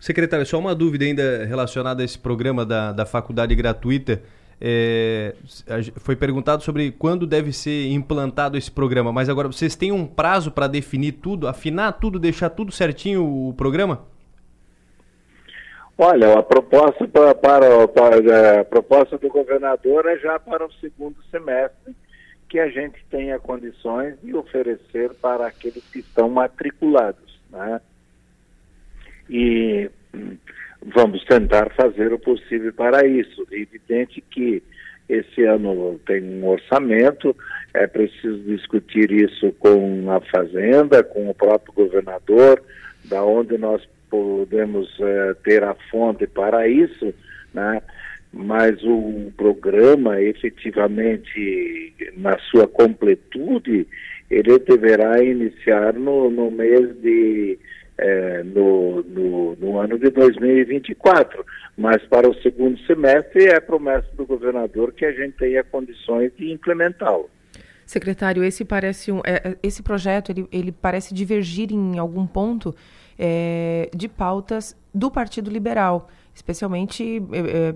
Secretário, 0.00 0.46
só 0.46 0.58
uma 0.58 0.74
dúvida 0.74 1.04
ainda 1.04 1.44
relacionada 1.44 2.02
a 2.02 2.04
esse 2.04 2.18
programa 2.18 2.64
da, 2.64 2.90
da 2.90 3.04
faculdade 3.04 3.54
gratuita. 3.54 4.22
É, 4.58 5.34
foi 5.96 6.16
perguntado 6.16 6.62
sobre 6.62 6.90
quando 6.92 7.26
deve 7.26 7.52
ser 7.52 7.90
implantado 7.90 8.56
esse 8.56 8.70
programa, 8.70 9.12
mas 9.12 9.28
agora 9.28 9.48
vocês 9.48 9.76
têm 9.76 9.92
um 9.92 10.06
prazo 10.06 10.50
para 10.50 10.66
definir 10.66 11.12
tudo, 11.12 11.46
afinar 11.46 11.92
tudo, 11.92 12.18
deixar 12.18 12.48
tudo 12.48 12.72
certinho 12.72 13.24
o 13.24 13.52
programa? 13.54 14.06
Olha, 15.98 16.38
a 16.38 16.42
proposta 16.42 17.06
para, 17.06 17.34
para, 17.34 17.88
para 17.88 18.60
a 18.60 18.64
proposta 18.64 19.18
do 19.18 19.28
governador 19.28 20.06
é 20.06 20.16
já 20.18 20.38
para 20.38 20.64
o 20.64 20.72
segundo 20.74 21.16
semestre 21.30 21.94
que 22.52 22.60
a 22.60 22.68
gente 22.68 23.02
tenha 23.10 23.38
condições 23.38 24.14
de 24.22 24.36
oferecer 24.36 25.14
para 25.22 25.46
aqueles 25.46 25.82
que 25.90 26.00
estão 26.00 26.28
matriculados, 26.28 27.40
né? 27.50 27.80
E 29.30 29.90
vamos 30.94 31.24
tentar 31.24 31.70
fazer 31.70 32.12
o 32.12 32.18
possível 32.18 32.70
para 32.74 33.06
isso. 33.06 33.46
É 33.50 33.56
evidente 33.56 34.20
que 34.20 34.62
esse 35.08 35.42
ano 35.44 35.98
tem 36.04 36.22
um 36.22 36.46
orçamento, 36.46 37.34
é 37.72 37.86
preciso 37.86 38.40
discutir 38.40 39.10
isso 39.10 39.50
com 39.52 40.10
a 40.10 40.20
Fazenda, 40.20 41.02
com 41.02 41.30
o 41.30 41.34
próprio 41.34 41.72
governador, 41.72 42.62
da 43.06 43.24
onde 43.24 43.56
nós 43.56 43.82
podemos 44.10 44.94
é, 45.00 45.34
ter 45.42 45.64
a 45.64 45.74
fonte 45.90 46.26
para 46.26 46.68
isso, 46.68 47.14
né? 47.54 47.80
Mas 48.32 48.82
o 48.82 49.30
programa 49.36 50.20
efetivamente 50.20 51.92
na 52.16 52.38
sua 52.38 52.66
completude 52.66 53.86
ele 54.30 54.58
deverá 54.58 55.22
iniciar 55.22 55.92
no, 55.92 56.30
no 56.30 56.50
mês 56.50 56.96
de 57.02 57.58
é, 57.98 58.42
no, 58.42 59.02
no, 59.02 59.56
no, 59.56 59.78
ano 59.78 59.98
de 59.98 60.08
2024. 60.10 61.44
Mas 61.76 62.02
para 62.06 62.28
o 62.28 62.34
segundo 62.42 62.78
semestre 62.86 63.46
é 63.46 63.60
promessa 63.60 64.08
do 64.16 64.24
governador 64.24 64.92
que 64.92 65.04
a 65.04 65.12
gente 65.12 65.36
tenha 65.36 65.62
condições 65.62 66.32
de 66.36 66.50
implementá-lo. 66.50 67.28
Secretário, 67.84 68.42
esse 68.42 68.64
parece 68.64 69.12
um, 69.12 69.20
é, 69.26 69.56
esse 69.62 69.82
projeto 69.82 70.30
ele, 70.30 70.48
ele 70.50 70.72
parece 70.72 71.12
divergir 71.12 71.70
em 71.70 71.98
algum 71.98 72.26
ponto 72.26 72.74
é, 73.18 73.90
de 73.94 74.08
pautas 74.08 74.74
do 74.94 75.10
Partido 75.10 75.50
Liberal, 75.50 76.08
especialmente 76.34 77.18
é 77.32 77.74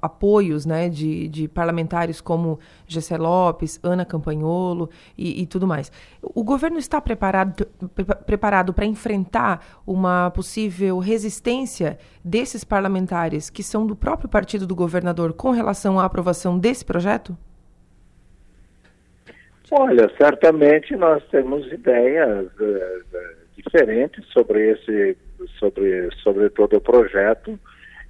apoios 0.00 0.64
né, 0.64 0.88
de, 0.88 1.28
de, 1.28 1.48
parlamentares 1.48 2.20
como 2.20 2.58
Gessé 2.86 3.16
Lopes, 3.16 3.80
Ana 3.82 4.04
Campanholo 4.04 4.88
e, 5.18 5.42
e, 5.42 5.46
tudo 5.46 5.66
mais. 5.66 5.90
O 6.22 6.44
governo 6.44 6.78
está 6.78 7.00
preparado 7.00 7.66
preparado 8.24 8.72
para 8.72 8.84
enfrentar 8.84 9.82
uma 9.86 10.30
possível 10.30 10.98
resistência 10.98 11.98
desses 12.24 12.64
parlamentares 12.64 13.50
que 13.50 13.62
são 13.62 13.86
do 13.86 13.96
próprio 13.96 14.28
partido 14.28 14.66
do 14.66 14.74
governador 14.74 15.32
com 15.32 15.50
relação 15.50 15.98
à 15.98 16.04
aprovação 16.04 16.58
desse 16.58 16.84
projeto? 16.84 17.36
Olha, 19.70 20.08
certamente 20.16 20.94
nós 20.94 21.24
temos 21.28 21.66
ideias 21.72 22.46
uh, 22.46 23.16
diferentes 23.56 24.24
sobre 24.32 24.70
esse, 24.70 25.16
sobre, 25.58 26.08
sobre 26.22 26.48
todo 26.50 26.76
o 26.76 26.80
projeto. 26.80 27.58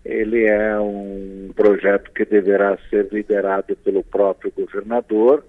Ele 0.08 0.44
é 0.44 0.78
um 0.78 1.50
projeto 1.54 2.12
que 2.12 2.24
deverá 2.24 2.78
ser 2.88 3.08
liderado 3.10 3.74
pelo 3.76 4.04
próprio 4.04 4.52
governador. 4.56 5.44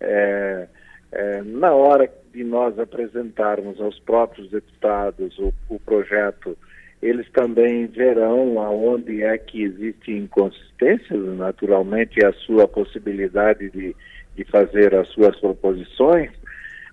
É, 0.00 0.66
é, 1.12 1.42
na 1.42 1.72
hora 1.72 2.10
de 2.34 2.42
nós 2.42 2.76
apresentarmos 2.78 3.80
aos 3.80 3.98
próprios 4.00 4.50
deputados 4.50 5.38
o, 5.38 5.52
o 5.68 5.78
projeto, 5.78 6.58
eles 7.00 7.30
também 7.30 7.86
verão 7.86 8.60
aonde 8.60 9.22
é 9.22 9.38
que 9.38 9.62
existem 9.62 10.18
inconsistências, 10.18 11.20
naturalmente, 11.36 12.24
a 12.24 12.32
sua 12.32 12.66
possibilidade 12.66 13.70
de, 13.70 13.94
de 14.34 14.44
fazer 14.44 14.96
as 14.96 15.06
suas 15.08 15.38
proposições, 15.38 16.30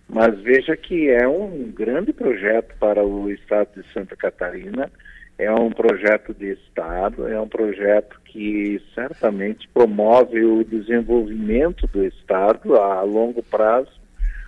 mas 0.08 0.40
veja 0.42 0.78
que 0.78 1.10
é 1.10 1.28
um 1.28 1.72
grande 1.72 2.14
projeto 2.14 2.76
para 2.80 3.04
o 3.04 3.32
estado 3.32 3.82
de 3.82 3.94
Santa 3.94 4.16
Catarina, 4.16 4.92
é 5.40 5.50
um 5.54 5.72
projeto 5.72 6.34
de 6.34 6.52
Estado, 6.52 7.26
é 7.26 7.40
um 7.40 7.48
projeto 7.48 8.20
que 8.26 8.82
certamente 8.94 9.70
promove 9.70 10.44
o 10.44 10.66
desenvolvimento 10.66 11.88
do 11.88 12.04
Estado 12.06 12.76
a 12.76 13.02
longo 13.04 13.42
prazo, 13.42 13.90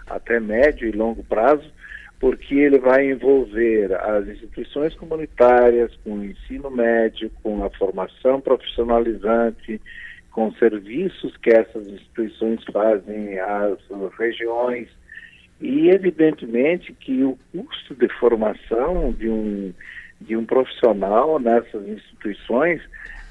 até 0.06 0.38
médio 0.38 0.90
e 0.90 0.92
longo 0.92 1.24
prazo, 1.24 1.64
porque 2.20 2.56
ele 2.56 2.78
vai 2.78 3.10
envolver 3.10 3.94
as 3.94 4.28
instituições 4.28 4.94
comunitárias 4.94 5.96
com 6.04 6.16
o 6.16 6.26
ensino 6.26 6.70
médio, 6.70 7.32
com 7.42 7.64
a 7.64 7.70
formação 7.70 8.42
profissionalizante, 8.42 9.80
com 10.30 10.52
serviços 10.56 11.36
que 11.38 11.52
essas 11.52 11.88
instituições 11.88 12.62
fazem 12.66 13.40
às 13.40 13.80
regiões. 14.20 14.90
E, 15.62 15.90
evidentemente, 15.90 16.92
que 16.92 17.24
o 17.24 17.38
custo 17.54 17.96
de 17.96 18.10
formação 18.20 19.14
de 19.14 19.30
um 19.30 19.74
de 20.22 20.36
um 20.38 20.46
profissional 20.46 21.40
nessas 21.40 21.88
instituições, 21.88 22.82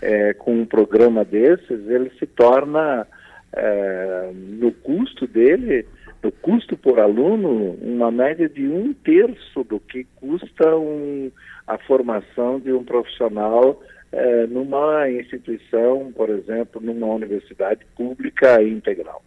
é, 0.03 0.35
com 0.35 0.61
um 0.61 0.67
programa 0.67 1.25
desses, 1.25 1.89
ele 1.89 2.11
se 2.19 2.27
torna, 2.27 3.07
é, 3.53 4.31
no 4.35 4.73
custo 4.73 5.27
dele, 5.27 5.87
no 6.23 6.33
custo 6.33 6.77
por 6.77 6.99
aluno, 6.99 7.73
uma 7.81 8.11
média 8.11 8.49
de 8.49 8.67
um 8.67 8.93
terço 8.93 9.65
do 9.65 9.81
que 9.81 10.05
custa 10.17 10.77
um, 10.77 11.31
a 11.67 11.79
formação 11.79 12.61
de 12.61 12.73
um 12.73 12.85
profissional 12.85 13.81
é, 14.13 14.47
numa 14.47 15.09
instituição, 15.11 16.13
por 16.15 16.29
exemplo, 16.29 16.81
numa 16.81 17.07
universidade 17.07 17.85
pública 17.97 18.63
integral. 18.63 19.23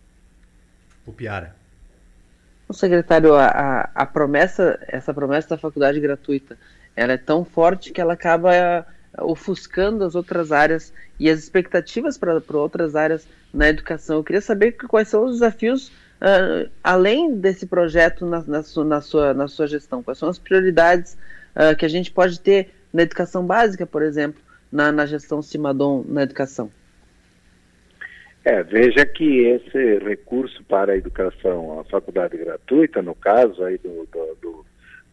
O 1.06 1.12
Piara. 1.12 1.56
O 2.68 2.74
secretário, 2.74 3.36
a, 3.36 3.90
a 3.94 4.06
promessa, 4.06 4.80
essa 4.88 5.14
promessa 5.14 5.50
da 5.50 5.58
faculdade 5.58 6.00
gratuita, 6.00 6.58
ela 6.96 7.14
é 7.14 7.18
tão 7.18 7.44
forte 7.44 7.92
que 7.92 8.00
ela 8.00 8.14
acaba 8.14 8.54
eh, 8.56 8.86
ofuscando 9.20 10.04
as 10.04 10.16
outras 10.16 10.52
áreas 10.52 10.94
e 11.20 11.30
as 11.30 11.40
expectativas 11.40 12.18
para 12.18 12.42
outras 12.54 12.96
áreas 12.96 13.28
na 13.54 13.70
educação. 13.70 14.18
Eu 14.18 14.24
queria 14.24 14.42
saber 14.42 14.74
quais 14.74 15.08
são 15.08 15.26
os 15.26 15.34
desafios 15.34 15.92
uh, 16.24 16.70
além 16.84 17.36
desse 17.36 17.66
projeto 17.66 18.26
na, 18.26 18.44
na, 18.44 18.64
sua, 18.64 18.86
na, 18.86 19.02
sua, 19.02 19.34
na 19.34 19.48
sua 19.48 19.68
gestão. 19.68 20.02
Quais 20.02 20.18
são 20.18 20.30
as 20.30 20.40
prioridades 20.40 21.18
uh, 21.56 21.76
que 21.76 21.86
a 21.86 21.90
gente 21.90 22.12
pode 22.12 22.40
ter 22.40 22.70
na 22.92 23.04
educação 23.04 23.46
básica, 23.46 23.86
por 23.86 24.02
exemplo, 24.02 24.42
na, 24.72 24.92
na 24.92 25.06
gestão 25.06 25.42
Cimadon 25.42 26.04
na 26.08 26.24
educação? 26.24 26.72
É, 28.46 28.62
veja 28.62 29.06
que 29.06 29.40
esse 29.46 30.00
recurso 30.00 30.64
para 30.66 30.94
a 30.94 30.98
educação, 30.98 31.80
a 31.80 31.84
faculdade 31.86 32.38
gratuita, 32.38 33.02
no 33.02 33.16
caso 33.16 33.64
aí 33.64 33.78
do, 33.78 34.06
do, 34.12 34.38
do 34.42 34.66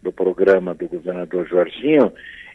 do 0.03 0.13
programa 0.13 0.75
do 0.75 0.89
governador 0.89 1.47
Jorginho, 1.47 2.13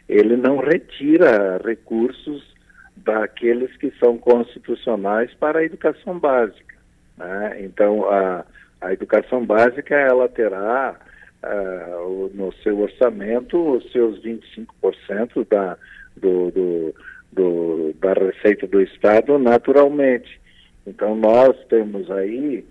ele 0.08 0.36
não 0.36 0.58
retira 0.58 1.60
recursos 1.64 2.54
daqueles 2.96 3.74
que 3.76 3.92
são 3.98 4.16
constitucionais 4.18 5.32
para 5.34 5.60
a 5.60 5.64
educação 5.64 6.18
básica. 6.18 6.76
Né? 7.16 7.58
Então, 7.60 8.08
a, 8.08 8.44
a 8.80 8.92
educação 8.92 9.44
básica 9.44 9.94
ela 9.94 10.28
terá 10.28 10.96
uh, 11.44 12.30
no 12.34 12.52
seu 12.62 12.78
orçamento 12.80 13.76
os 13.76 13.90
seus 13.92 14.20
25% 14.22 15.46
da, 15.48 15.76
do, 16.16 16.50
do, 16.50 16.94
do, 17.32 17.94
da 18.00 18.12
receita 18.12 18.66
do 18.66 18.80
Estado 18.80 19.38
naturalmente. 19.38 20.40
Então, 20.86 21.16
nós 21.16 21.56
temos 21.68 22.10
aí 22.10 22.64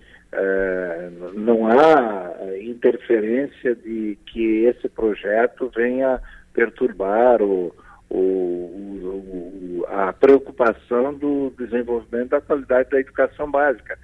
não 1.34 1.66
há 1.66 2.34
interferência 2.60 3.74
de 3.74 4.18
que 4.26 4.64
esse 4.64 4.88
projeto 4.88 5.70
venha 5.74 6.20
perturbar 6.52 7.42
o, 7.42 7.74
o, 8.10 8.16
o, 8.16 9.86
a 9.88 10.12
preocupação 10.12 11.14
do 11.14 11.52
desenvolvimento 11.58 12.30
da 12.30 12.40
qualidade 12.40 12.90
da 12.90 13.00
educação 13.00 13.50
básica, 13.50 13.98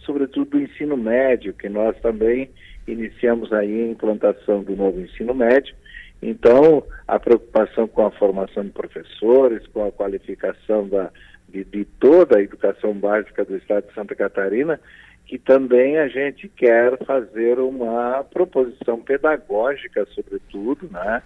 sobretudo 0.00 0.50
do 0.50 0.60
ensino 0.60 0.96
médio, 0.96 1.52
que 1.54 1.68
nós 1.68 1.98
também 2.00 2.50
iniciamos 2.86 3.52
aí 3.52 3.82
a 3.82 3.88
implantação 3.88 4.62
do 4.62 4.76
novo 4.76 5.00
ensino 5.00 5.34
médio. 5.34 5.74
Então, 6.22 6.82
a 7.06 7.18
preocupação 7.18 7.86
com 7.86 8.06
a 8.06 8.10
formação 8.10 8.64
de 8.64 8.70
professores, 8.70 9.66
com 9.68 9.86
a 9.86 9.92
qualificação 9.92 10.88
da, 10.88 11.10
de, 11.48 11.64
de 11.64 11.84
toda 11.84 12.38
a 12.38 12.42
educação 12.42 12.94
básica 12.94 13.44
do 13.44 13.56
Estado 13.56 13.86
de 13.88 13.94
Santa 13.94 14.14
Catarina, 14.14 14.80
que 15.26 15.38
também 15.38 15.98
a 15.98 16.08
gente 16.08 16.48
quer 16.48 16.98
fazer 17.04 17.58
uma 17.58 18.24
proposição 18.24 19.00
pedagógica, 19.00 20.06
sobretudo, 20.14 20.88
né, 20.90 21.22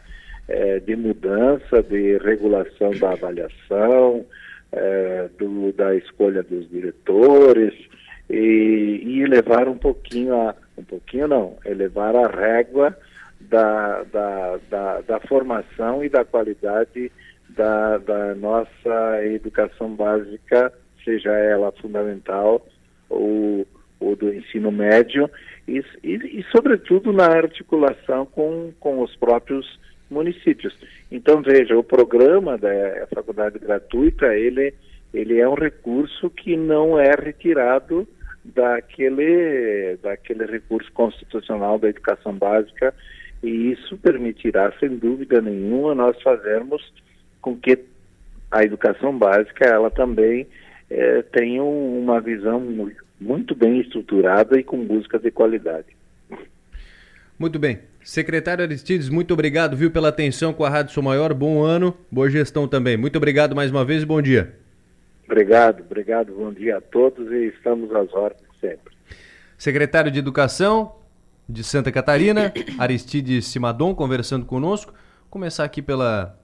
é, 0.49 0.79
de 0.79 0.95
mudança, 0.97 1.83
de 1.83 2.17
regulação 2.19 2.91
da 2.93 3.13
avaliação, 3.13 4.25
é, 4.73 5.29
do, 5.39 5.73
da 5.73 5.95
escolha 5.97 6.43
dos 6.43 6.69
diretores 6.71 7.75
e, 8.31 9.03
e 9.05 9.23
elevar 9.23 9.69
um 9.69 9.77
pouquinho 9.77 10.35
a 10.35 10.55
um 10.77 10.85
pouquinho 10.85 11.27
não, 11.27 11.57
elevar 11.65 12.15
a 12.15 12.29
régua 12.29 12.97
da, 13.41 14.05
da, 14.05 14.59
da, 14.71 15.01
da 15.01 15.21
formação 15.21 16.05
e 16.05 16.09
da 16.09 16.25
qualidade 16.25 17.11
da, 17.49 17.99
da 17.99 18.35
nossa 18.37 19.25
educação 19.25 19.95
básica, 19.95 20.73
seja 21.05 21.33
ela 21.33 21.73
fundamental 21.73 22.65
ou 23.09 23.67
ou 24.01 24.15
do 24.15 24.33
ensino 24.33 24.71
médio 24.71 25.31
e, 25.67 25.83
e, 26.03 26.41
e, 26.41 26.45
sobretudo, 26.51 27.13
na 27.13 27.27
articulação 27.27 28.27
com, 28.27 28.73
com 28.79 29.03
os 29.03 29.15
próprios 29.17 29.79
municípios. 30.11 30.77
Então, 31.11 31.43
veja, 31.43 31.77
o 31.77 31.85
programa 31.85 32.57
da 32.57 33.07
faculdade 33.15 33.59
gratuita, 33.59 34.35
ele, 34.35 34.73
ele 35.13 35.39
é 35.39 35.49
um 35.49 35.55
recurso 35.55 36.31
que 36.31 36.57
não 36.57 36.99
é 36.99 37.15
retirado 37.15 38.09
daquele, 38.45 39.97
daquele 40.03 40.47
recurso 40.47 40.91
constitucional 40.93 41.79
da 41.79 41.89
educação 41.89 42.33
básica 42.33 42.95
e 43.43 43.73
isso 43.73 43.97
permitirá, 43.99 44.73
sem 44.81 44.97
dúvida 44.97 45.41
nenhuma, 45.41 45.95
nós 45.95 46.21
fazermos 46.23 46.83
com 47.41 47.57
que 47.57 47.79
a 48.51 48.63
educação 48.63 49.17
básica, 49.17 49.67
ela 49.67 49.91
também 49.91 50.47
é, 50.91 51.23
tenha 51.23 51.63
uma 51.63 52.21
visão 52.21 52.59
muito 52.59 53.08
bem 53.55 53.81
estruturada 53.81 54.59
e 54.59 54.63
com 54.63 54.77
música 54.77 55.19
de 55.19 55.31
qualidade. 55.31 55.97
Muito 57.39 57.59
bem. 57.59 57.81
Secretário 58.03 58.65
Aristides, 58.65 59.09
muito 59.09 59.35
obrigado, 59.35 59.77
viu, 59.77 59.91
pela 59.91 60.09
atenção 60.09 60.53
com 60.53 60.65
a 60.65 60.69
Rádio 60.69 60.95
Sou 60.95 61.03
Maior. 61.03 61.35
Bom 61.35 61.63
ano, 61.63 61.95
boa 62.11 62.31
gestão 62.31 62.67
também. 62.67 62.97
Muito 62.97 63.17
obrigado 63.17 63.55
mais 63.55 63.71
uma 63.71 63.85
vez 63.85 64.03
e 64.03 64.07
bom 64.07 64.23
dia. 64.23 64.55
Obrigado, 65.27 65.83
obrigado, 65.83 66.33
bom 66.33 66.51
dia 66.53 66.79
a 66.79 66.81
todos 66.81 67.31
e 67.31 67.49
estamos 67.49 67.95
às 67.95 68.13
ordens 68.15 68.49
sempre. 68.61 68.95
Secretário 69.59 70.11
de 70.11 70.19
Educação, 70.19 70.95
de 71.49 71.63
Santa 71.63 71.93
Catarina, 71.93 72.53
Aristides 72.79 73.47
Simadon, 73.47 73.95
conversando 73.95 74.47
conosco. 74.47 74.95
Começar 75.29 75.65
aqui 75.65 75.83
pela, 75.83 76.39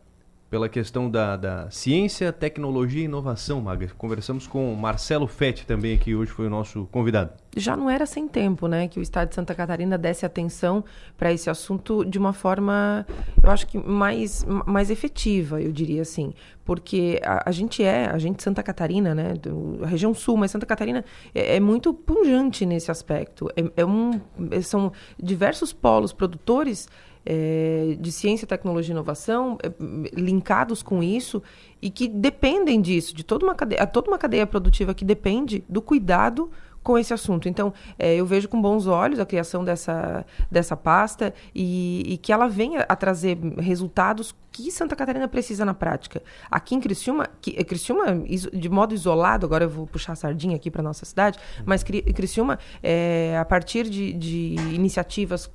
pela 0.54 0.68
questão 0.68 1.10
da, 1.10 1.36
da 1.36 1.68
ciência, 1.68 2.32
tecnologia 2.32 3.02
e 3.02 3.06
inovação, 3.06 3.60
Maga. 3.60 3.88
Conversamos 3.98 4.46
com 4.46 4.72
Marcelo 4.76 5.26
Fetti 5.26 5.66
também, 5.66 5.98
que 5.98 6.14
hoje 6.14 6.30
foi 6.30 6.46
o 6.46 6.48
nosso 6.48 6.86
convidado. 6.92 7.32
Já 7.56 7.76
não 7.76 7.90
era 7.90 8.06
sem 8.06 8.28
tempo, 8.28 8.68
né, 8.68 8.86
que 8.86 9.00
o 9.00 9.02
Estado 9.02 9.30
de 9.30 9.34
Santa 9.34 9.52
Catarina 9.52 9.98
desse 9.98 10.24
atenção 10.24 10.84
para 11.18 11.32
esse 11.32 11.50
assunto 11.50 12.04
de 12.04 12.20
uma 12.20 12.32
forma, 12.32 13.04
eu 13.42 13.50
acho 13.50 13.66
que 13.66 13.78
mais, 13.78 14.46
mais 14.64 14.90
efetiva, 14.90 15.60
eu 15.60 15.72
diria 15.72 16.02
assim, 16.02 16.32
porque 16.64 17.20
a, 17.24 17.48
a 17.48 17.50
gente 17.50 17.82
é, 17.82 18.06
a 18.06 18.18
gente 18.18 18.40
Santa 18.40 18.62
Catarina, 18.62 19.12
né, 19.12 19.32
do, 19.34 19.80
a 19.82 19.88
região 19.88 20.14
sul, 20.14 20.36
mas 20.36 20.52
Santa 20.52 20.66
Catarina 20.66 21.04
é, 21.34 21.56
é 21.56 21.60
muito 21.60 21.92
pungente 21.92 22.64
nesse 22.64 22.92
aspecto. 22.92 23.50
É, 23.56 23.82
é 23.82 23.84
um, 23.84 24.20
são 24.62 24.92
diversos 25.20 25.72
polos 25.72 26.12
produtores 26.12 26.88
é, 27.24 27.96
de 27.98 28.12
ciência, 28.12 28.46
tecnologia 28.46 28.92
e 28.92 28.94
inovação 28.94 29.56
é, 29.62 29.72
linkados 30.12 30.82
com 30.82 31.02
isso 31.02 31.42
e 31.80 31.90
que 31.90 32.08
dependem 32.08 32.80
disso, 32.80 33.14
de 33.14 33.24
toda 33.24 33.44
uma 33.44 33.54
cadeia, 33.54 33.86
toda 33.86 34.08
uma 34.08 34.18
cadeia 34.18 34.46
produtiva 34.46 34.94
que 34.94 35.04
depende 35.04 35.64
do 35.68 35.80
cuidado 35.80 36.50
com 36.84 36.98
esse 36.98 37.12
assunto. 37.14 37.48
Então, 37.48 37.72
é, 37.98 38.14
eu 38.14 38.26
vejo 38.26 38.46
com 38.46 38.60
bons 38.60 38.86
olhos 38.86 39.18
a 39.18 39.24
criação 39.24 39.64
dessa, 39.64 40.24
dessa 40.50 40.76
pasta 40.76 41.34
e, 41.54 42.04
e, 42.06 42.18
que 42.18 42.30
ela 42.30 42.46
venha 42.46 42.84
a 42.86 42.94
trazer 42.94 43.38
resultados 43.58 44.34
que 44.52 44.70
Santa 44.70 44.94
Catarina 44.94 45.26
precisa 45.26 45.64
na 45.64 45.74
prática. 45.74 46.22
Aqui 46.48 46.76
em 46.76 46.80
Criciúma, 46.80 47.28
que, 47.40 47.56
eh, 47.58 47.64
Criciúma 47.64 48.22
de 48.52 48.68
modo 48.68 48.94
isolado, 48.94 49.44
agora 49.44 49.64
eu 49.64 49.68
vou 49.68 49.84
puxar 49.84 50.12
a 50.12 50.16
sardinha 50.16 50.54
aqui 50.54 50.70
para 50.70 50.80
nossa 50.80 51.04
cidade, 51.04 51.40
mas 51.64 51.82
Criciúma, 51.82 52.58
é, 52.80 53.36
a 53.36 53.44
partir 53.44 53.88
de, 53.88 54.12
de, 54.12 54.54
iniciativas 54.72 55.50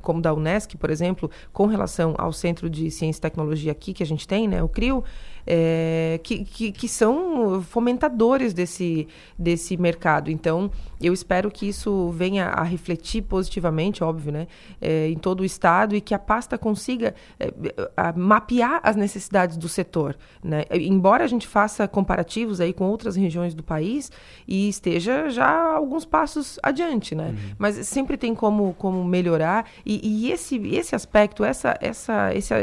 como 0.00 0.22
da 0.22 0.32
Unesc, 0.32 0.74
por 0.78 0.88
exemplo, 0.88 1.30
com 1.52 1.66
relação 1.66 2.14
ao 2.16 2.32
Centro 2.32 2.70
de 2.70 2.90
Ciência 2.90 3.18
e 3.18 3.20
Tecnologia 3.20 3.72
aqui 3.72 3.92
que 3.92 4.02
a 4.02 4.06
gente 4.06 4.26
tem, 4.26 4.48
né, 4.48 4.62
o 4.62 4.68
CRIO, 4.70 5.04
é, 5.46 6.20
que, 6.22 6.44
que, 6.44 6.72
que, 6.72 6.88
são 6.88 7.62
fomentadores 7.62 8.52
desse, 8.52 9.06
desse 9.38 9.76
mercado. 9.76 10.30
Então, 10.30 10.70
eu 11.00 11.12
espero 11.12 11.50
que 11.50 11.68
isso 11.68 12.10
venha 12.10 12.46
a 12.46 12.62
refletir 12.62 13.22
positivamente, 13.22 14.02
óbvio, 14.02 14.32
né, 14.32 14.46
é, 14.80 15.08
em 15.08 15.16
todo 15.16 15.40
o 15.40 15.44
Estado 15.44 15.94
e 15.94 16.00
que 16.00 16.14
a 16.14 16.18
pasta 16.18 16.56
consiga 16.56 17.14
é, 17.38 17.52
a 17.96 18.12
mapear 18.12 18.80
as 18.82 18.96
necessidades 18.96 19.56
do 19.56 19.68
setor. 19.68 20.16
Né? 20.42 20.64
Embora 20.70 21.24
a 21.24 21.28
gente 21.28 21.46
faça 21.46 21.86
comparativos 21.86 22.60
aí 22.60 22.72
com 22.72 22.84
outras 22.84 23.16
regiões 23.16 23.54
do 23.54 23.62
país 23.62 24.10
e 24.48 24.68
esteja 24.68 25.28
já 25.28 25.74
alguns 25.74 26.04
passos 26.04 26.58
adiante, 26.62 27.14
né? 27.14 27.28
Uhum. 27.28 27.54
Mas 27.58 27.86
sempre 27.86 28.16
tem 28.16 28.34
como, 28.34 28.74
como 28.74 29.04
melhorar 29.04 29.66
e, 29.84 30.00
e 30.02 30.32
esse, 30.32 30.56
esse 30.68 30.94
aspecto, 30.94 31.44
essa, 31.44 31.76
essa, 31.80 32.34
esse 32.34 32.54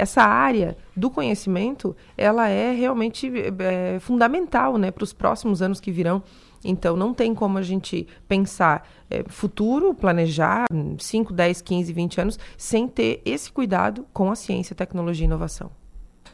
essa 0.00 0.22
área 0.22 0.76
do 0.96 1.10
conhecimento, 1.10 1.94
ela 2.16 2.48
é 2.48 2.72
realmente 2.72 3.30
é, 3.58 3.98
fundamental 4.00 4.78
né, 4.78 4.90
para 4.90 5.04
os 5.04 5.12
próximos 5.12 5.60
anos 5.60 5.78
que 5.78 5.92
virão. 5.92 6.22
Então, 6.64 6.96
não 6.96 7.12
tem 7.12 7.34
como 7.34 7.58
a 7.58 7.62
gente 7.62 8.06
pensar 8.26 8.88
é, 9.10 9.24
futuro, 9.28 9.94
planejar 9.94 10.64
5, 10.98 11.32
10, 11.32 11.62
15, 11.62 11.92
20 11.92 12.20
anos, 12.20 12.38
sem 12.56 12.88
ter 12.88 13.20
esse 13.24 13.52
cuidado 13.52 14.06
com 14.12 14.30
a 14.30 14.34
ciência, 14.34 14.74
tecnologia 14.74 15.24
e 15.24 15.26
inovação. 15.26 15.70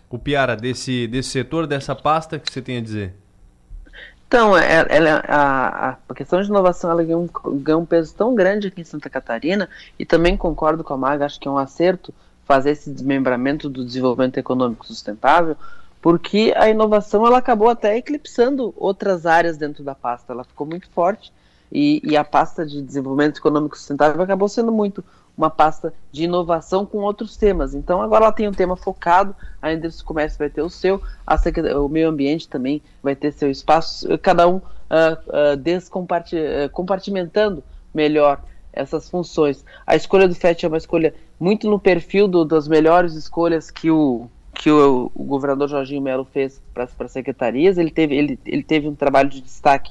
O 0.09 0.19
Piara, 0.19 0.57
desse, 0.57 1.09
desse 1.09 1.31
setor, 1.31 1.67
dessa 1.67 1.95
pasta, 1.95 2.39
que 2.39 2.53
você 2.53 2.63
tem 2.63 2.79
a 2.79 2.81
dizer? 2.81 3.15
Então, 4.29 4.57
ela, 4.57 4.89
ela, 4.89 5.25
a, 5.29 5.99
a, 6.09 6.15
questão 6.15 6.41
de 6.41 6.49
inovação 6.49 6.91
ela 6.91 7.03
ganha 7.03 7.19
um, 7.19 7.29
ganha 7.61 7.79
um 7.79 7.87
peso 7.87 8.15
tão 8.15 8.35
grande 8.35 8.69
aqui 8.69 8.81
em 8.81 8.85
Santa 8.85 9.11
Catarina, 9.11 9.69
e 9.99 10.05
também 10.05 10.37
concordo 10.37 10.83
com 10.83 10.95
a 10.95 10.97
Maga, 10.97 11.25
acho 11.25 11.39
que 11.39 11.47
é 11.47 11.51
um 11.51 11.59
acerto 11.59 12.13
fazer 12.47 12.71
esse 12.71 12.91
desmembramento 12.91 13.69
do 13.69 13.85
desenvolvimento 13.85 14.39
econômico 14.39 14.87
sustentável, 14.87 15.57
porque 16.01 16.55
a 16.57 16.71
inovação 16.71 17.27
ela 17.27 17.39
acabou 17.39 17.69
até 17.69 17.97
eclipsando 17.97 18.73
outras 18.77 19.27
áreas 19.27 19.57
dentro 19.57 19.83
da 19.83 19.95
pasta, 19.95 20.33
ela 20.33 20.45
ficou 20.45 20.67
muito 20.67 20.89
forte 20.91 21.33
e, 21.71 22.01
e 22.05 22.17
a 22.17 22.23
pasta 22.23 22.65
de 22.65 22.81
desenvolvimento 22.81 23.39
econômico 23.39 23.77
sustentável 23.77 24.23
acabou 24.23 24.49
sendo 24.49 24.71
muito 24.71 25.05
uma 25.37 25.51
pasta 25.51 25.93
de 26.11 26.25
inovação 26.25 26.87
com 26.87 26.99
outros 26.99 27.37
temas. 27.37 27.75
Então 27.75 28.01
agora 28.01 28.25
ela 28.25 28.33
tem 28.33 28.49
um 28.49 28.53
tema 28.53 28.77
focado, 28.77 29.35
a 29.61 29.73
indústria 29.73 30.05
do 30.05 30.07
comércio 30.07 30.39
vai 30.39 30.49
ter 30.49 30.63
o 30.63 30.71
seu, 30.71 31.03
o 31.85 31.89
meio 31.89 32.09
ambiente 32.09 32.49
também 32.49 32.81
vai 33.03 33.15
ter 33.15 33.33
seu 33.33 33.51
espaço, 33.51 34.07
cada 34.19 34.49
um 34.49 34.57
uh, 34.57 34.63
uh, 35.29 36.71
compartimentando 36.71 37.63
melhor 37.93 38.41
essas 38.77 39.09
funções. 39.09 39.65
A 39.87 39.97
escolha 39.97 40.29
do 40.29 40.35
FET 40.35 40.65
é 40.65 40.69
uma 40.69 40.77
escolha 40.77 41.15
muito 41.41 41.69
no 41.69 41.79
perfil 41.79 42.29
do, 42.29 42.45
das 42.45 42.69
melhores 42.69 43.15
escolhas 43.15 43.71
que 43.71 43.91
o, 43.91 44.29
que 44.55 44.71
o, 44.71 45.11
o 45.15 45.25
governador 45.25 45.69
Jorginho 45.69 46.03
Melo 46.03 46.25
fez 46.25 46.61
para 46.73 46.85
as 46.85 47.13
secretarias. 47.13 47.79
Ele 47.79 47.91
teve, 47.91 48.15
ele, 48.15 48.39
ele 48.45 48.63
teve 48.63 48.87
um 48.87 48.95
trabalho 48.95 49.29
de 49.29 49.41
destaque 49.41 49.91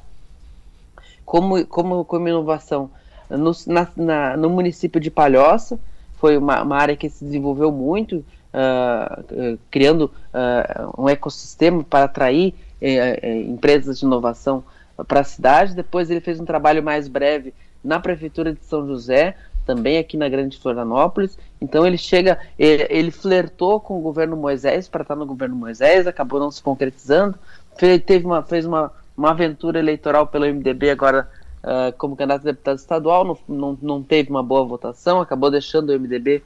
como, 1.26 1.66
como, 1.66 2.06
como 2.06 2.28
inovação 2.28 2.90
no, 3.30 3.52
na, 3.68 3.88
na, 3.96 4.38
no 4.38 4.50
município 4.50 5.02
de 5.02 5.10
Palhoça. 5.10 5.80
Foi 6.18 6.38
uma, 6.38 6.62
uma 6.62 6.78
área 6.78 6.96
que 6.96 7.10
se 7.10 7.26
desenvolveu 7.26 7.72
muito, 7.72 8.18
uh, 8.18 9.54
uh, 9.54 9.60
criando 9.70 10.12
uh, 10.34 11.02
um 11.02 11.10
ecossistema 11.10 11.84
para 11.84 12.06
atrair 12.06 12.54
eh, 12.82 13.42
empresas 13.42 14.00
de 14.00 14.06
inovação 14.06 14.64
para 15.08 15.22
a 15.22 15.24
cidade. 15.24 15.76
Depois 15.76 16.10
ele 16.10 16.22
fez 16.22 16.40
um 16.40 16.46
trabalho 16.46 16.84
mais 16.84 17.08
breve 17.08 17.54
na 17.86 18.00
prefeitura 18.00 18.54
de 18.54 18.64
São 18.66 18.86
José, 18.86 19.36
também 19.66 19.98
aqui 19.98 20.18
na 20.18 20.30
Grande 20.30 20.58
Florianópolis. 20.58 21.38
Então 21.60 21.86
ele 21.86 21.98
chega, 21.98 22.40
ele, 22.58 22.86
ele 22.90 23.12
flertou 23.12 23.80
com 23.80 23.98
o 23.98 24.02
governo 24.02 24.36
Moisés 24.36 24.88
para 24.88 25.02
estar 25.02 25.16
no 25.16 25.26
governo 25.26 25.56
Moisés, 25.56 26.08
acabou 26.08 26.40
não 26.40 26.52
se 26.52 26.62
concretizando. 26.62 27.38
Fez, 27.78 28.02
teve 28.04 28.26
uma, 28.26 28.44
fez 28.44 28.66
uma, 28.66 28.92
uma 29.18 29.32
aventura 29.32 29.80
eleitoral 29.80 30.28
pelo 30.28 30.46
MDB 30.46 30.90
agora 30.92 31.30
uh, 31.64 31.96
como 31.98 32.16
candidato 32.16 32.42
a 32.42 32.52
deputado 32.52 32.78
estadual, 32.78 33.24
não, 33.24 33.38
não, 33.48 33.78
não 33.82 34.04
teve 34.04 34.30
uma 34.30 34.44
boa 34.44 34.66
votação, 34.66 35.20
acabou 35.20 35.52
deixando 35.52 35.90
o 35.90 36.00
MDB 36.00 36.44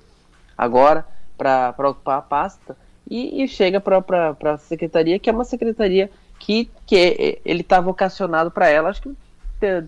agora 0.57 1.05
para 1.37 1.89
ocupar 1.89 2.17
a 2.17 2.21
pasta 2.21 2.75
e, 3.09 3.43
e 3.43 3.47
chega 3.47 3.79
para 3.79 4.35
a 4.43 4.57
secretaria, 4.57 5.19
que 5.19 5.29
é 5.29 5.33
uma 5.33 5.45
secretaria 5.45 6.09
que, 6.37 6.69
que 6.85 7.39
ele 7.45 7.61
está 7.61 7.79
vocacionado 7.81 8.51
para 8.51 8.69
ela. 8.69 8.89
Acho 8.89 9.01
que 9.01 9.15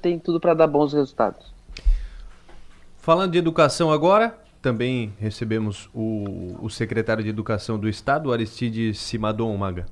tem 0.01 0.19
tudo 0.19 0.39
para 0.39 0.53
dar 0.53 0.67
bons 0.67 0.93
resultados. 0.93 1.51
Falando 2.97 3.31
de 3.31 3.37
educação 3.37 3.91
agora, 3.91 4.37
também 4.61 5.13
recebemos 5.19 5.89
o, 5.93 6.55
o 6.61 6.69
secretário 6.69 7.23
de 7.23 7.29
Educação 7.29 7.79
do 7.79 7.89
Estado, 7.89 8.31
Aristide 8.31 8.93
Simadon 8.93 9.57
Maga. 9.57 9.87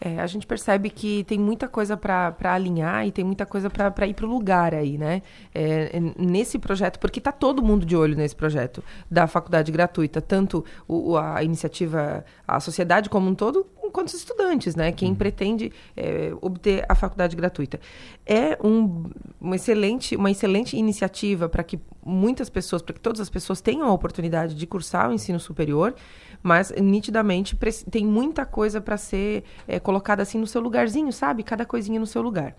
É, 0.00 0.18
a 0.18 0.26
gente 0.26 0.46
percebe 0.46 0.88
que 0.88 1.24
tem 1.24 1.38
muita 1.38 1.68
coisa 1.68 1.94
para 1.94 2.34
alinhar 2.42 3.06
e 3.06 3.12
tem 3.12 3.22
muita 3.22 3.44
coisa 3.44 3.68
para 3.68 4.06
ir 4.06 4.14
para 4.14 4.24
o 4.24 4.28
lugar 4.28 4.74
aí, 4.74 4.96
né? 4.96 5.20
É, 5.54 6.00
nesse 6.18 6.58
projeto, 6.58 6.98
porque 6.98 7.20
está 7.20 7.30
todo 7.30 7.62
mundo 7.62 7.84
de 7.84 7.94
olho 7.94 8.16
nesse 8.16 8.34
projeto 8.34 8.82
da 9.10 9.26
faculdade 9.26 9.70
gratuita, 9.70 10.22
tanto 10.22 10.64
o, 10.88 11.18
a 11.18 11.44
iniciativa, 11.44 12.24
a 12.48 12.58
sociedade 12.60 13.10
como 13.10 13.28
um 13.28 13.34
todo, 13.34 13.66
quanto 13.90 14.08
os 14.08 14.14
estudantes, 14.14 14.74
né? 14.74 14.92
Quem 14.92 15.10
uhum. 15.10 15.14
pretende 15.14 15.72
é, 15.96 16.32
obter 16.40 16.84
a 16.88 16.94
faculdade 16.94 17.36
gratuita. 17.36 17.80
É 18.26 18.58
um, 18.62 19.04
uma, 19.40 19.56
excelente, 19.56 20.16
uma 20.16 20.30
excelente 20.30 20.76
iniciativa 20.76 21.48
para 21.48 21.62
que 21.62 21.78
muitas 22.04 22.48
pessoas, 22.48 22.82
para 22.82 22.94
que 22.94 23.00
todas 23.00 23.20
as 23.20 23.30
pessoas 23.30 23.60
tenham 23.60 23.88
a 23.88 23.92
oportunidade 23.92 24.54
de 24.54 24.66
cursar 24.66 25.10
o 25.10 25.12
ensino 25.12 25.38
superior, 25.38 25.94
mas 26.42 26.72
nitidamente 26.80 27.56
tem 27.90 28.06
muita 28.06 28.46
coisa 28.46 28.80
para 28.80 28.96
ser 28.96 29.44
é, 29.68 29.78
colocada 29.78 30.22
assim 30.22 30.38
no 30.38 30.46
seu 30.46 30.60
lugarzinho, 30.60 31.12
sabe? 31.12 31.42
Cada 31.42 31.66
coisinha 31.66 32.00
no 32.00 32.06
seu 32.06 32.22
lugar. 32.22 32.56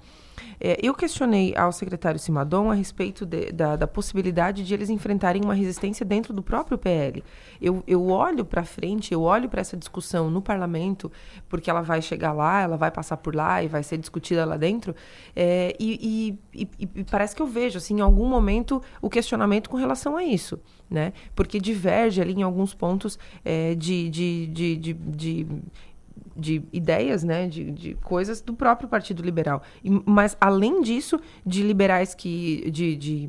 É, 0.60 0.78
eu 0.82 0.94
questionei 0.94 1.56
ao 1.58 1.72
secretário 1.72 2.20
Simadon 2.20 2.70
a 2.70 2.74
respeito 2.76 3.26
de, 3.26 3.52
da, 3.52 3.76
da, 3.76 3.88
possibilidade 3.88 4.64
de 4.64 4.74
eles 4.74 4.90
enfrentarem 4.90 5.44
uma 5.44 5.56
resistência 5.56 6.06
dentro 6.06 6.34
do 6.34 6.44
próprio 6.44 6.78
PL. 6.78 7.24
Eu, 7.60 7.84
eu 7.88 8.08
olho 8.08 8.46
para 8.46 8.64
frente, 8.64 9.12
eu 9.12 9.24
olho 9.24 9.50
para 9.50 9.62
essa 9.62 9.76
discussão 9.76 10.30
no 10.30 10.42
parlamento, 10.42 11.12
porque 11.50 11.70
ela 11.70 11.82
vai 11.82 12.02
chegar 12.02 12.32
lá, 12.32 12.62
ela 12.62 12.78
vai 12.78 12.92
passar 12.92 13.18
por 13.18 13.36
lá 13.36 13.64
e 13.64 13.68
vai 13.68 13.82
ser 13.82 13.98
discutida 13.98 14.46
lá 14.46 14.56
dentro, 14.56 14.96
é, 15.36 15.76
e, 15.80 16.38
e, 16.54 16.68
e, 16.80 16.90
e 16.96 17.04
parece 17.06 17.36
que 17.36 17.42
eu 17.42 17.48
vejo, 17.48 17.78
assim, 17.78 17.98
em 17.98 18.02
algum 18.02 18.28
momento, 18.28 18.82
o 19.02 19.10
questionamento 19.10 19.31
com 19.70 19.78
relação 19.78 20.18
a 20.18 20.24
isso. 20.24 20.60
Né? 20.90 21.14
Porque 21.36 21.60
diverge 21.60 22.22
ali 22.22 22.34
em 22.34 22.44
alguns 22.44 22.74
pontos 22.74 23.18
é, 23.46 23.76
de, 23.76 24.10
de, 24.10 24.48
de, 24.48 24.76
de, 24.76 24.94
de 24.94 25.48
de 26.36 26.64
ideias, 26.72 27.24
né, 27.24 27.48
de, 27.48 27.72
de 27.72 27.94
coisas 27.96 28.42
do 28.42 28.54
próprio 28.54 28.88
Partido 28.88 29.22
Liberal. 29.22 29.62
E, 29.84 29.90
mas, 30.06 30.36
além 30.40 30.82
disso, 30.82 31.20
de 31.46 31.64
liberais 31.64 32.16
que. 32.16 32.70
De, 32.72 32.96
de 32.96 33.28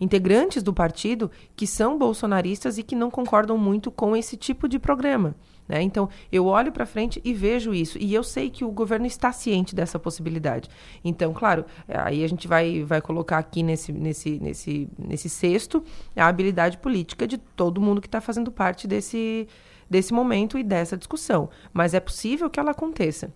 integrantes 0.00 0.62
do 0.62 0.72
partido 0.72 1.30
que 1.54 1.66
são 1.66 1.96
bolsonaristas 1.96 2.76
e 2.78 2.82
que 2.82 2.96
não 2.96 3.10
concordam 3.10 3.56
muito 3.56 3.90
com 3.90 4.16
esse 4.16 4.36
tipo 4.36 4.68
de 4.68 4.78
programa. 4.78 5.34
Né? 5.72 5.80
Então, 5.80 6.10
eu 6.30 6.44
olho 6.44 6.70
para 6.70 6.84
frente 6.84 7.18
e 7.24 7.32
vejo 7.32 7.72
isso. 7.72 7.96
E 7.98 8.12
eu 8.12 8.22
sei 8.22 8.50
que 8.50 8.62
o 8.62 8.70
governo 8.70 9.06
está 9.06 9.32
ciente 9.32 9.74
dessa 9.74 9.98
possibilidade. 9.98 10.68
Então, 11.02 11.32
claro, 11.32 11.64
aí 11.88 12.22
a 12.22 12.28
gente 12.28 12.46
vai, 12.46 12.84
vai 12.84 13.00
colocar 13.00 13.38
aqui 13.38 13.62
nesse, 13.62 13.90
nesse, 13.90 14.38
nesse, 14.38 14.86
nesse 14.98 15.30
cesto 15.30 15.82
a 16.14 16.26
habilidade 16.26 16.76
política 16.76 17.26
de 17.26 17.38
todo 17.38 17.80
mundo 17.80 18.02
que 18.02 18.06
está 18.06 18.20
fazendo 18.20 18.52
parte 18.52 18.86
desse, 18.86 19.48
desse 19.88 20.12
momento 20.12 20.58
e 20.58 20.62
dessa 20.62 20.94
discussão. 20.94 21.48
Mas 21.72 21.94
é 21.94 22.00
possível 22.00 22.50
que 22.50 22.60
ela 22.60 22.72
aconteça. 22.72 23.32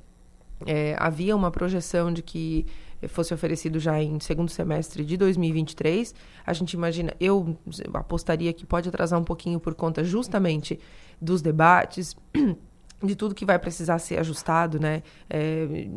É, 0.66 0.94
havia 0.98 1.34
uma 1.34 1.50
projeção 1.50 2.12
de 2.12 2.22
que 2.22 2.66
fosse 3.08 3.32
oferecido 3.32 3.78
já 3.78 4.02
em 4.02 4.18
segundo 4.20 4.48
semestre 4.48 5.04
de 5.04 5.16
2023. 5.16 6.14
A 6.44 6.52
gente 6.52 6.72
imagina, 6.72 7.14
eu 7.20 7.56
apostaria 7.94 8.52
que 8.52 8.66
pode 8.66 8.88
atrasar 8.88 9.18
um 9.18 9.24
pouquinho 9.24 9.60
por 9.60 9.74
conta 9.74 10.04
justamente 10.04 10.78
dos 11.20 11.42
debates. 11.42 12.16
de 13.02 13.14
tudo 13.14 13.34
que 13.34 13.44
vai 13.44 13.58
precisar 13.58 13.98
ser 13.98 14.18
ajustado, 14.18 14.80
né? 14.80 15.02
É, 15.28 15.88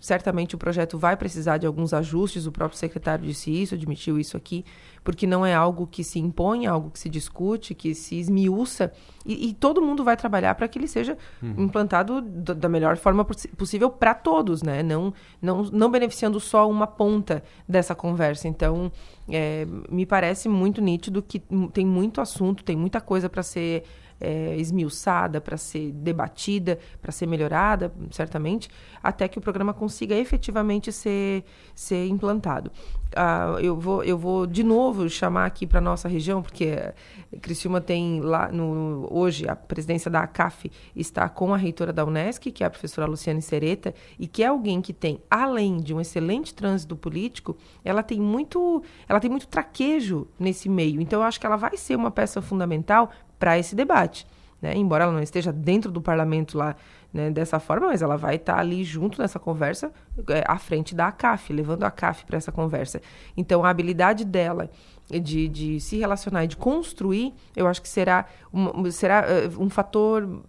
certamente 0.00 0.54
o 0.54 0.58
projeto 0.58 0.98
vai 0.98 1.16
precisar 1.16 1.58
de 1.58 1.66
alguns 1.66 1.92
ajustes. 1.92 2.46
O 2.46 2.52
próprio 2.52 2.78
secretário 2.78 3.26
disse 3.26 3.50
isso, 3.50 3.74
admitiu 3.74 4.18
isso 4.18 4.36
aqui, 4.36 4.64
porque 5.04 5.26
não 5.26 5.44
é 5.44 5.54
algo 5.54 5.86
que 5.86 6.02
se 6.02 6.18
impõe, 6.18 6.64
é 6.64 6.68
algo 6.68 6.90
que 6.90 6.98
se 6.98 7.08
discute, 7.08 7.74
que 7.74 7.94
se 7.94 8.18
esmiuça 8.18 8.92
e, 9.26 9.50
e 9.50 9.52
todo 9.52 9.82
mundo 9.82 10.02
vai 10.02 10.16
trabalhar 10.16 10.54
para 10.54 10.66
que 10.66 10.78
ele 10.78 10.88
seja 10.88 11.18
uhum. 11.42 11.64
implantado 11.64 12.22
da, 12.22 12.54
da 12.54 12.68
melhor 12.68 12.96
forma 12.96 13.24
possível 13.24 13.90
para 13.90 14.14
todos, 14.14 14.62
né? 14.62 14.82
Não, 14.82 15.12
não, 15.40 15.64
não 15.64 15.90
beneficiando 15.90 16.40
só 16.40 16.68
uma 16.68 16.86
ponta 16.86 17.42
dessa 17.68 17.94
conversa. 17.94 18.48
Então, 18.48 18.90
é, 19.28 19.66
me 19.90 20.06
parece 20.06 20.48
muito 20.48 20.80
nítido 20.80 21.22
que 21.22 21.42
tem 21.74 21.84
muito 21.84 22.22
assunto, 22.22 22.64
tem 22.64 22.74
muita 22.74 23.02
coisa 23.02 23.28
para 23.28 23.42
ser 23.42 23.84
é, 24.20 24.56
esmiuçada, 24.56 25.40
para 25.40 25.56
ser 25.56 25.92
debatida, 25.92 26.78
para 27.00 27.12
ser 27.12 27.26
melhorada, 27.26 27.92
certamente, 28.10 28.68
até 29.02 29.28
que 29.28 29.38
o 29.38 29.40
programa 29.40 29.72
consiga 29.72 30.14
efetivamente 30.14 30.92
ser, 30.92 31.44
ser 31.74 32.06
implantado. 32.06 32.70
Ah, 33.16 33.56
eu, 33.60 33.78
vou, 33.78 34.04
eu 34.04 34.18
vou 34.18 34.46
de 34.46 34.62
novo 34.62 35.08
chamar 35.08 35.46
aqui 35.46 35.66
para 35.66 35.80
nossa 35.80 36.08
região, 36.08 36.42
porque 36.42 36.92
Criciúma 37.40 37.80
tem 37.80 38.20
lá 38.20 38.52
no, 38.52 39.08
hoje 39.10 39.48
a 39.48 39.56
presidência 39.56 40.10
da 40.10 40.20
ACAF 40.20 40.70
está 40.94 41.28
com 41.28 41.54
a 41.54 41.56
reitora 41.56 41.92
da 41.92 42.04
Unesc, 42.04 42.50
que 42.50 42.62
é 42.62 42.66
a 42.66 42.70
professora 42.70 43.06
Luciane 43.06 43.40
Sereta, 43.40 43.94
e 44.18 44.26
que 44.26 44.42
é 44.42 44.46
alguém 44.46 44.82
que 44.82 44.92
tem, 44.92 45.22
além 45.30 45.78
de 45.78 45.94
um 45.94 46.00
excelente 46.00 46.54
trânsito 46.54 46.96
político, 46.96 47.56
ela 47.84 48.02
tem 48.02 48.20
muito, 48.20 48.82
ela 49.08 49.20
tem 49.20 49.30
muito 49.30 49.48
traquejo 49.48 50.26
nesse 50.38 50.68
meio. 50.68 51.00
Então 51.00 51.20
eu 51.20 51.26
acho 51.26 51.40
que 51.40 51.46
ela 51.46 51.56
vai 51.56 51.76
ser 51.76 51.96
uma 51.96 52.10
peça 52.10 52.42
fundamental 52.42 53.10
para 53.38 53.58
esse 53.58 53.74
debate. 53.74 54.26
Né? 54.60 54.74
Embora 54.76 55.04
ela 55.04 55.12
não 55.12 55.22
esteja 55.22 55.52
dentro 55.52 55.90
do 55.90 56.00
parlamento 56.00 56.58
lá 56.58 56.74
né, 57.12 57.30
dessa 57.30 57.58
forma, 57.58 57.86
mas 57.86 58.02
ela 58.02 58.16
vai 58.16 58.36
estar 58.36 58.54
tá 58.54 58.60
ali 58.60 58.84
junto 58.84 59.20
nessa 59.20 59.38
conversa, 59.38 59.92
é, 60.28 60.44
à 60.46 60.58
frente 60.58 60.94
da 60.94 61.08
ACAF, 61.08 61.52
levando 61.52 61.84
a 61.84 61.86
ACAF 61.86 62.24
para 62.24 62.36
essa 62.36 62.52
conversa. 62.52 63.00
Então, 63.36 63.64
a 63.64 63.70
habilidade 63.70 64.24
dela 64.24 64.70
de, 65.08 65.48
de 65.48 65.80
se 65.80 65.96
relacionar 65.96 66.44
e 66.44 66.48
de 66.48 66.56
construir, 66.56 67.32
eu 67.56 67.66
acho 67.66 67.80
que 67.80 67.88
será 67.88 68.26
um, 68.52 68.90
será, 68.90 69.24
uh, 69.26 69.62
um 69.62 69.70
fator 69.70 70.42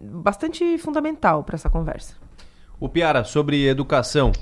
bastante 0.00 0.78
fundamental 0.78 1.44
para 1.44 1.56
essa 1.56 1.68
conversa. 1.68 2.14
O 2.80 2.88
Piara, 2.88 3.24
sobre 3.24 3.66
educação. 3.66 4.32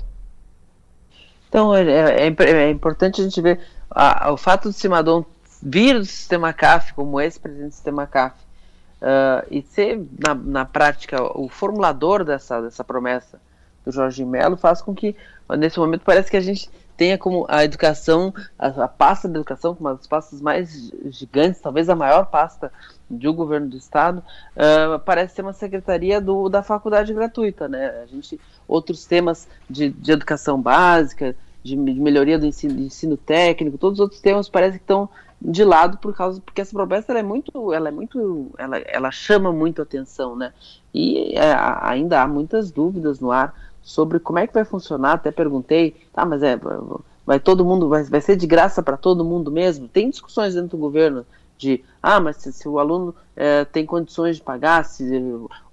Então, 1.49 1.75
é, 1.75 1.83
é, 1.83 2.27
é, 2.27 2.51
é 2.51 2.69
importante 2.69 3.21
a 3.21 3.23
gente 3.23 3.41
ver 3.41 3.59
a, 3.89 4.31
o 4.31 4.37
fato 4.37 4.69
de 4.69 4.75
Simadon 4.75 5.25
vir 5.65 5.97
do 5.97 6.05
sistema 6.05 6.53
CAF, 6.53 6.93
como 6.93 7.19
ex-presidente 7.19 7.69
do 7.69 7.73
sistema 7.73 8.05
CAF, 8.05 8.39
uh, 9.01 9.47
e 9.49 9.63
ser, 9.63 9.99
na, 10.19 10.35
na 10.35 10.65
prática, 10.65 11.23
o 11.35 11.49
formulador 11.49 12.23
dessa, 12.23 12.61
dessa 12.61 12.83
promessa 12.83 13.41
do 13.83 13.91
Jorge 13.91 14.23
Mello, 14.23 14.55
faz 14.55 14.79
com 14.79 14.93
que, 14.93 15.15
nesse 15.57 15.79
momento, 15.79 16.03
parece 16.05 16.29
que 16.29 16.37
a 16.37 16.41
gente 16.41 16.69
tenha 16.95 17.17
como 17.17 17.47
a 17.49 17.65
educação, 17.65 18.31
a, 18.59 18.67
a 18.67 18.87
pasta 18.87 19.27
da 19.27 19.39
educação, 19.39 19.75
uma 19.79 19.95
das 19.95 20.05
pastas 20.05 20.39
mais 20.39 20.91
gigantes, 21.05 21.59
talvez 21.59 21.89
a 21.89 21.95
maior 21.95 22.27
pasta 22.27 22.71
de 23.09 23.27
um 23.27 23.33
governo 23.33 23.67
do 23.67 23.77
estado, 23.77 24.19
uh, 24.19 24.99
parece 24.99 25.35
ser 25.35 25.41
uma 25.41 25.53
secretaria 25.53 26.21
do, 26.21 26.47
da 26.47 26.61
faculdade 26.61 27.11
gratuita, 27.11 27.67
né? 27.67 28.03
A 28.03 28.05
gente 28.05 28.39
outros 28.67 29.05
temas 29.05 29.47
de, 29.67 29.89
de 29.89 30.11
educação 30.11 30.61
básica, 30.61 31.35
de, 31.63 31.75
de 31.75 31.99
melhoria 31.99 32.37
do 32.37 32.45
ensino, 32.45 32.79
ensino, 32.79 33.17
técnico, 33.17 33.77
todos 33.77 33.99
os 33.99 34.03
outros 34.03 34.21
temas 34.21 34.47
parece 34.47 34.77
que 34.77 34.83
estão 34.83 35.09
de 35.41 35.63
lado 35.63 35.97
por 35.97 36.15
causa 36.15 36.41
porque 36.41 36.61
essa 36.61 36.71
promessa 36.71 37.11
ela 37.11 37.19
é 37.19 37.23
muito 37.23 37.73
ela 37.73 37.89
é 37.89 37.91
muito 37.91 38.51
ela, 38.57 38.77
ela 38.79 39.11
chama 39.11 39.51
muito 39.51 39.81
atenção 39.81 40.35
né? 40.35 40.53
E 40.93 41.37
é, 41.37 41.55
ainda 41.81 42.21
há 42.21 42.27
muitas 42.27 42.71
dúvidas 42.71 43.19
no 43.19 43.31
ar 43.31 43.53
sobre 43.81 44.19
como 44.19 44.39
é 44.39 44.47
que 44.47 44.53
vai 44.53 44.65
funcionar. 44.65 45.13
Até 45.13 45.31
perguntei 45.31 45.95
tá 46.13 46.25
mas 46.25 46.41
é 46.41 46.59
vai 47.25 47.39
todo 47.39 47.65
mundo 47.65 47.89
vai, 47.89 48.03
vai 48.03 48.21
ser 48.21 48.35
de 48.35 48.47
graça 48.47 48.81
para 48.81 48.97
todo 48.97 49.25
mundo 49.25 49.51
mesmo? 49.51 49.87
Tem 49.87 50.09
discussões 50.09 50.55
dentro 50.55 50.69
do 50.69 50.77
governo 50.77 51.25
de 51.57 51.83
ah 52.01 52.19
mas 52.19 52.37
se, 52.37 52.51
se 52.51 52.67
o 52.67 52.79
aluno 52.79 53.15
é, 53.35 53.63
tem 53.65 53.85
condições 53.85 54.37
de 54.37 54.41
pagar 54.41 54.83
se 54.85 55.05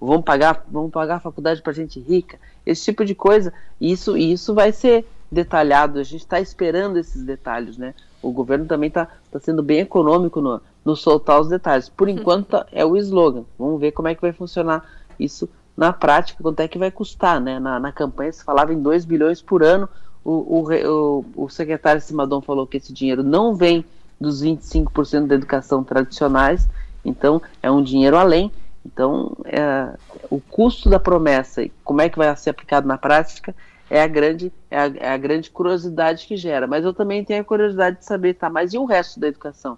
vão 0.01 0.21
pagar 0.21 0.65
vão 0.69 0.91
pagar 0.91 1.17
a 1.17 1.21
faculdade 1.21 1.63
para 1.63 1.73
gente 1.73 2.01
rica? 2.01 2.39
Esse 2.67 2.85
tipo 2.85 3.05
de 3.05 3.15
coisa. 3.15 3.53
Isso 3.81 4.17
isso 4.17 4.55
vai 4.55 4.73
ser 4.73 5.07
detalhado. 5.31 5.99
A 5.99 6.03
gente 6.03 6.21
está 6.21 6.41
esperando 6.41 6.99
esses 6.99 7.23
detalhes 7.23 7.79
né 7.79 7.95
o 8.23 8.31
governo 8.31 8.67
também 8.67 8.89
está 8.89 9.09
tá 9.31 9.41
sendo 9.41 9.63
bem 9.63 9.81
econômico 9.81 10.41
no, 10.41 10.61
no 10.85 10.97
soltar 10.97 11.41
os 11.41 11.49
detalhes. 11.49 11.89
Por 11.89 12.09
uhum. 12.09 12.15
enquanto 12.15 12.47
tá, 12.49 12.67
é 12.73 12.85
o 12.85 12.97
slogan. 12.97 13.45
Vamos 13.59 13.81
ver 13.81 13.93
como 13.93 14.09
é 14.09 14.15
que 14.15 14.21
vai 14.23 14.33
funcionar 14.33 14.89
isso 15.19 15.49
na 15.77 15.93
prática, 15.93 16.43
quanto 16.43 16.61
é 16.61 16.69
que 16.69 16.79
vai 16.79 16.91
custar. 16.91 17.41
Né? 17.41 17.59
Na, 17.59 17.81
na 17.81 17.93
campanha 17.93 18.33
se 18.33 18.45
falava 18.45 18.73
em 18.73 18.81
2 18.81 19.05
bilhões 19.05 19.43
por 19.43 19.63
ano. 19.63 19.89
O, 20.25 20.31
o, 20.31 21.25
o, 21.37 21.45
o 21.45 21.49
secretário 21.49 22.01
Simadon 22.01 22.41
falou 22.41 22.67
que 22.67 22.77
esse 22.77 22.93
dinheiro 22.93 23.25
não 23.25 23.57
vem 23.57 23.85
dos 24.21 24.43
25% 24.43 25.27
da 25.27 25.35
educação 25.35 25.83
tradicionais, 25.83 26.69
então 27.05 27.43
é 27.61 27.69
um 27.69 27.83
dinheiro 27.83 28.17
além. 28.17 28.53
Então, 28.87 29.37
é, 29.45 29.89
o 30.31 30.41
custo 30.41 30.89
da 30.89 30.99
promessa 30.99 31.63
e 31.63 31.73
como 31.85 32.01
é 32.01 32.09
que 32.09 32.19
vai 32.19 32.35
ser 32.37 32.51
aplicado 32.51 32.87
na 32.87 32.97
prática 32.97 33.55
é 33.93 34.03
a 34.03 34.07
grande 34.07 34.51
é 34.71 34.79
a, 34.79 34.87
é 34.97 35.13
a, 35.13 35.17
grande 35.19 35.51
curiosidade 35.51 36.27
que 36.27 36.35
gera. 36.35 36.67
Mas 36.67 36.83
eu 36.83 36.95
também 36.95 37.23
tenho 37.23 37.43
a 37.43 37.45
curiosidade 37.45 37.99
de 37.99 38.07
saber, 38.07 38.33
tá? 38.33 38.49
Mas 38.49 38.73
e 38.73 38.79
o 38.79 38.87
resto 38.87 39.21
da 39.21 39.29
educação? 39.29 39.77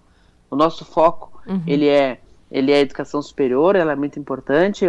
O 0.49 0.55
nosso 0.55 0.85
foco 0.85 1.43
uhum. 1.45 1.61
ele 1.67 1.89
é 1.89 2.21
ele 2.49 2.71
é 2.71 2.77
a 2.77 2.81
educação 2.81 3.21
superior, 3.21 3.75
ela 3.75 3.91
é 3.91 3.97
muito 3.97 4.17
importante, 4.17 4.87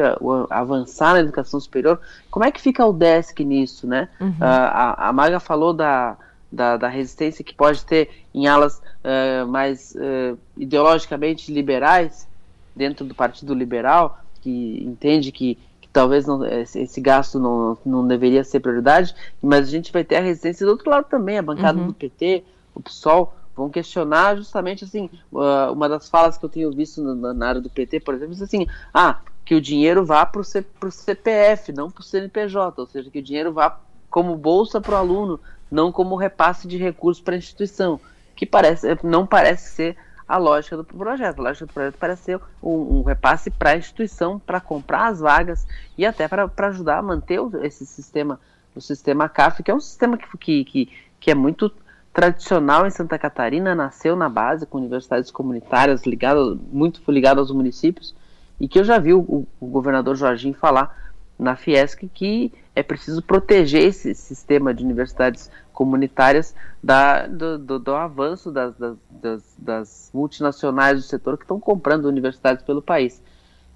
avançar 0.51 1.13
na 1.13 1.21
educação 1.21 1.59
superior. 1.59 1.99
Como 2.29 2.45
é 2.45 2.51
que 2.51 2.61
fica 2.61 2.85
o 2.85 2.93
DESC 2.93 3.43
nisso, 3.43 3.87
né? 3.87 4.07
Uhum. 4.21 4.35
a, 4.39 5.09
a 5.09 5.11
Maga 5.11 5.39
falou 5.39 5.73
da, 5.73 6.15
da, 6.51 6.77
da, 6.77 6.87
resistência 6.87 7.43
que 7.43 7.55
pode 7.55 7.83
ter 7.83 8.11
em 8.35 8.45
alas 8.45 8.77
uh, 8.77 9.47
mais 9.47 9.95
uh, 9.95 10.37
ideologicamente 10.55 11.51
liberais 11.51 12.27
dentro 12.75 13.03
do 13.03 13.15
Partido 13.15 13.55
Liberal, 13.55 14.19
que 14.41 14.83
entende 14.85 15.31
que 15.31 15.57
talvez 15.95 16.27
não, 16.27 16.45
esse 16.45 16.99
gasto 16.99 17.39
não, 17.39 17.77
não 17.85 18.05
deveria 18.05 18.43
ser 18.43 18.59
prioridade, 18.59 19.15
mas 19.41 19.65
a 19.65 19.71
gente 19.71 19.93
vai 19.93 20.03
ter 20.03 20.17
a 20.17 20.19
resistência 20.19 20.65
do 20.65 20.73
outro 20.73 20.89
lado 20.89 21.05
também, 21.05 21.37
a 21.37 21.41
bancada 21.41 21.79
uhum. 21.79 21.87
do 21.87 21.93
PT, 21.93 22.43
o 22.75 22.81
PSOL, 22.81 23.33
vão 23.55 23.69
questionar 23.69 24.35
justamente 24.35 24.83
assim, 24.83 25.09
uma 25.31 25.87
das 25.87 26.09
falas 26.09 26.37
que 26.37 26.43
eu 26.43 26.49
tenho 26.49 26.69
visto 26.69 27.01
na, 27.01 27.33
na 27.33 27.47
área 27.47 27.61
do 27.61 27.69
PT, 27.69 28.01
por 28.01 28.13
exemplo, 28.13 28.35
é 28.37 28.43
assim, 28.43 28.67
ah, 28.93 29.19
que 29.45 29.55
o 29.55 29.61
dinheiro 29.61 30.05
vá 30.05 30.25
para 30.25 30.41
o 30.41 30.91
CPF, 30.91 31.71
não 31.71 31.89
para 31.89 32.01
o 32.01 32.03
CNPJ, 32.03 32.81
ou 32.81 32.87
seja, 32.87 33.09
que 33.09 33.19
o 33.19 33.23
dinheiro 33.23 33.53
vá 33.53 33.79
como 34.09 34.35
bolsa 34.35 34.81
para 34.81 34.95
o 34.95 34.97
aluno, 34.97 35.39
não 35.71 35.93
como 35.93 36.17
repasse 36.17 36.67
de 36.67 36.75
recursos 36.75 37.23
para 37.23 37.35
a 37.35 37.37
instituição, 37.37 38.01
que 38.35 38.45
parece, 38.45 38.97
não 39.01 39.25
parece 39.25 39.69
ser 39.69 39.97
a 40.27 40.37
lógica 40.37 40.77
do 40.77 40.83
projeto. 40.83 41.39
A 41.39 41.43
lógica 41.43 41.65
do 41.65 41.73
projeto 41.73 41.97
parece 41.99 42.23
ser 42.23 42.39
um, 42.61 42.99
um 42.99 43.03
repasse 43.03 43.49
para 43.49 43.71
a 43.71 43.77
instituição, 43.77 44.39
para 44.39 44.59
comprar 44.59 45.07
as 45.07 45.19
vagas 45.19 45.67
e 45.97 46.05
até 46.05 46.27
para 46.27 46.49
ajudar 46.67 46.97
a 46.97 47.01
manter 47.01 47.39
o, 47.39 47.51
esse 47.63 47.85
sistema, 47.85 48.39
o 48.75 48.81
sistema 48.81 49.29
CAF, 49.29 49.63
que 49.63 49.71
é 49.71 49.75
um 49.75 49.79
sistema 49.79 50.17
que, 50.17 50.25
que, 50.37 50.65
que, 50.65 50.91
que 51.19 51.31
é 51.31 51.35
muito 51.35 51.71
tradicional 52.13 52.87
em 52.87 52.89
Santa 52.89 53.19
Catarina, 53.19 53.75
nasceu 53.75 54.15
na 54.15 54.29
base 54.29 54.65
com 54.65 54.77
universidades 54.77 55.29
comunitárias 55.29 56.05
ligadas, 56.05 56.57
muito 56.71 57.01
ligado 57.11 57.39
aos 57.39 57.51
municípios, 57.51 58.15
e 58.59 58.69
que 58.69 58.79
eu 58.79 58.85
já 58.85 58.97
vi 58.97 59.13
o, 59.13 59.45
o 59.59 59.67
governador 59.67 60.15
Jorginho 60.15 60.53
falar 60.53 61.13
na 61.37 61.57
Fiesc 61.57 62.07
que 62.13 62.53
é 62.73 62.81
preciso 62.81 63.21
proteger 63.21 63.83
esse 63.83 64.15
sistema 64.15 64.73
de 64.73 64.83
universidades 64.83 65.51
comunitárias 65.75 66.55
da, 66.81 67.27
do, 67.27 67.59
do, 67.59 67.77
do 67.77 67.93
avanço 67.93 68.51
das, 68.51 68.73
das, 69.11 69.55
das, 69.57 70.09
multinacionais 70.13 70.97
do 70.97 71.03
setor 71.03 71.37
que 71.37 71.43
estão 71.43 71.59
comprando 71.59 72.05
universidades 72.05 72.63
pelo 72.63 72.81
país. 72.81 73.21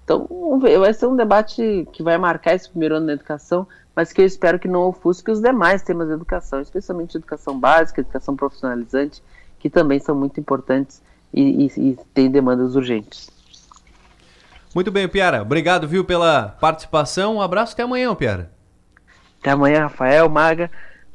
Então, 0.02 0.26
vai 0.58 0.92
ser 0.92 1.06
um 1.06 1.14
debate 1.14 1.86
que 1.92 2.02
vai 2.02 2.18
marcar 2.18 2.54
esse 2.54 2.68
primeiro 2.68 2.96
ano 2.96 3.06
da 3.06 3.12
educação, 3.12 3.68
mas 3.94 4.12
que 4.12 4.20
eu 4.20 4.26
espero 4.26 4.58
que 4.58 4.66
não 4.66 4.80
ofusque 4.80 5.30
os 5.30 5.40
demais 5.40 5.82
temas 5.82 6.08
da 6.08 6.14
educação, 6.14 6.60
especialmente 6.60 7.16
educação 7.16 7.58
básica, 7.58 8.00
educação 8.00 8.34
profissionalizante, 8.34 9.22
que 9.60 9.70
também 9.70 10.00
são 10.00 10.16
muito 10.16 10.40
importantes 10.40 11.00
e, 11.32 11.66
e, 11.66 11.90
e 11.90 11.98
têm 12.12 12.30
demandas 12.30 12.74
urgentes. 12.74 13.30
Muito 14.74 14.90
bem, 14.90 15.08
Piara. 15.08 15.42
Obrigado, 15.42 15.86
viu, 15.86 16.04
pela 16.04 16.56
participação. 16.60 17.36
Um 17.36 17.42
abraço 17.42 17.74
até 17.74 17.82
amanhã, 17.82 18.14
Piara. 18.14 18.50
Até 19.40 19.50
amanhã, 19.50 19.82
Rafael, 19.82 20.28
Maga. 20.28 20.70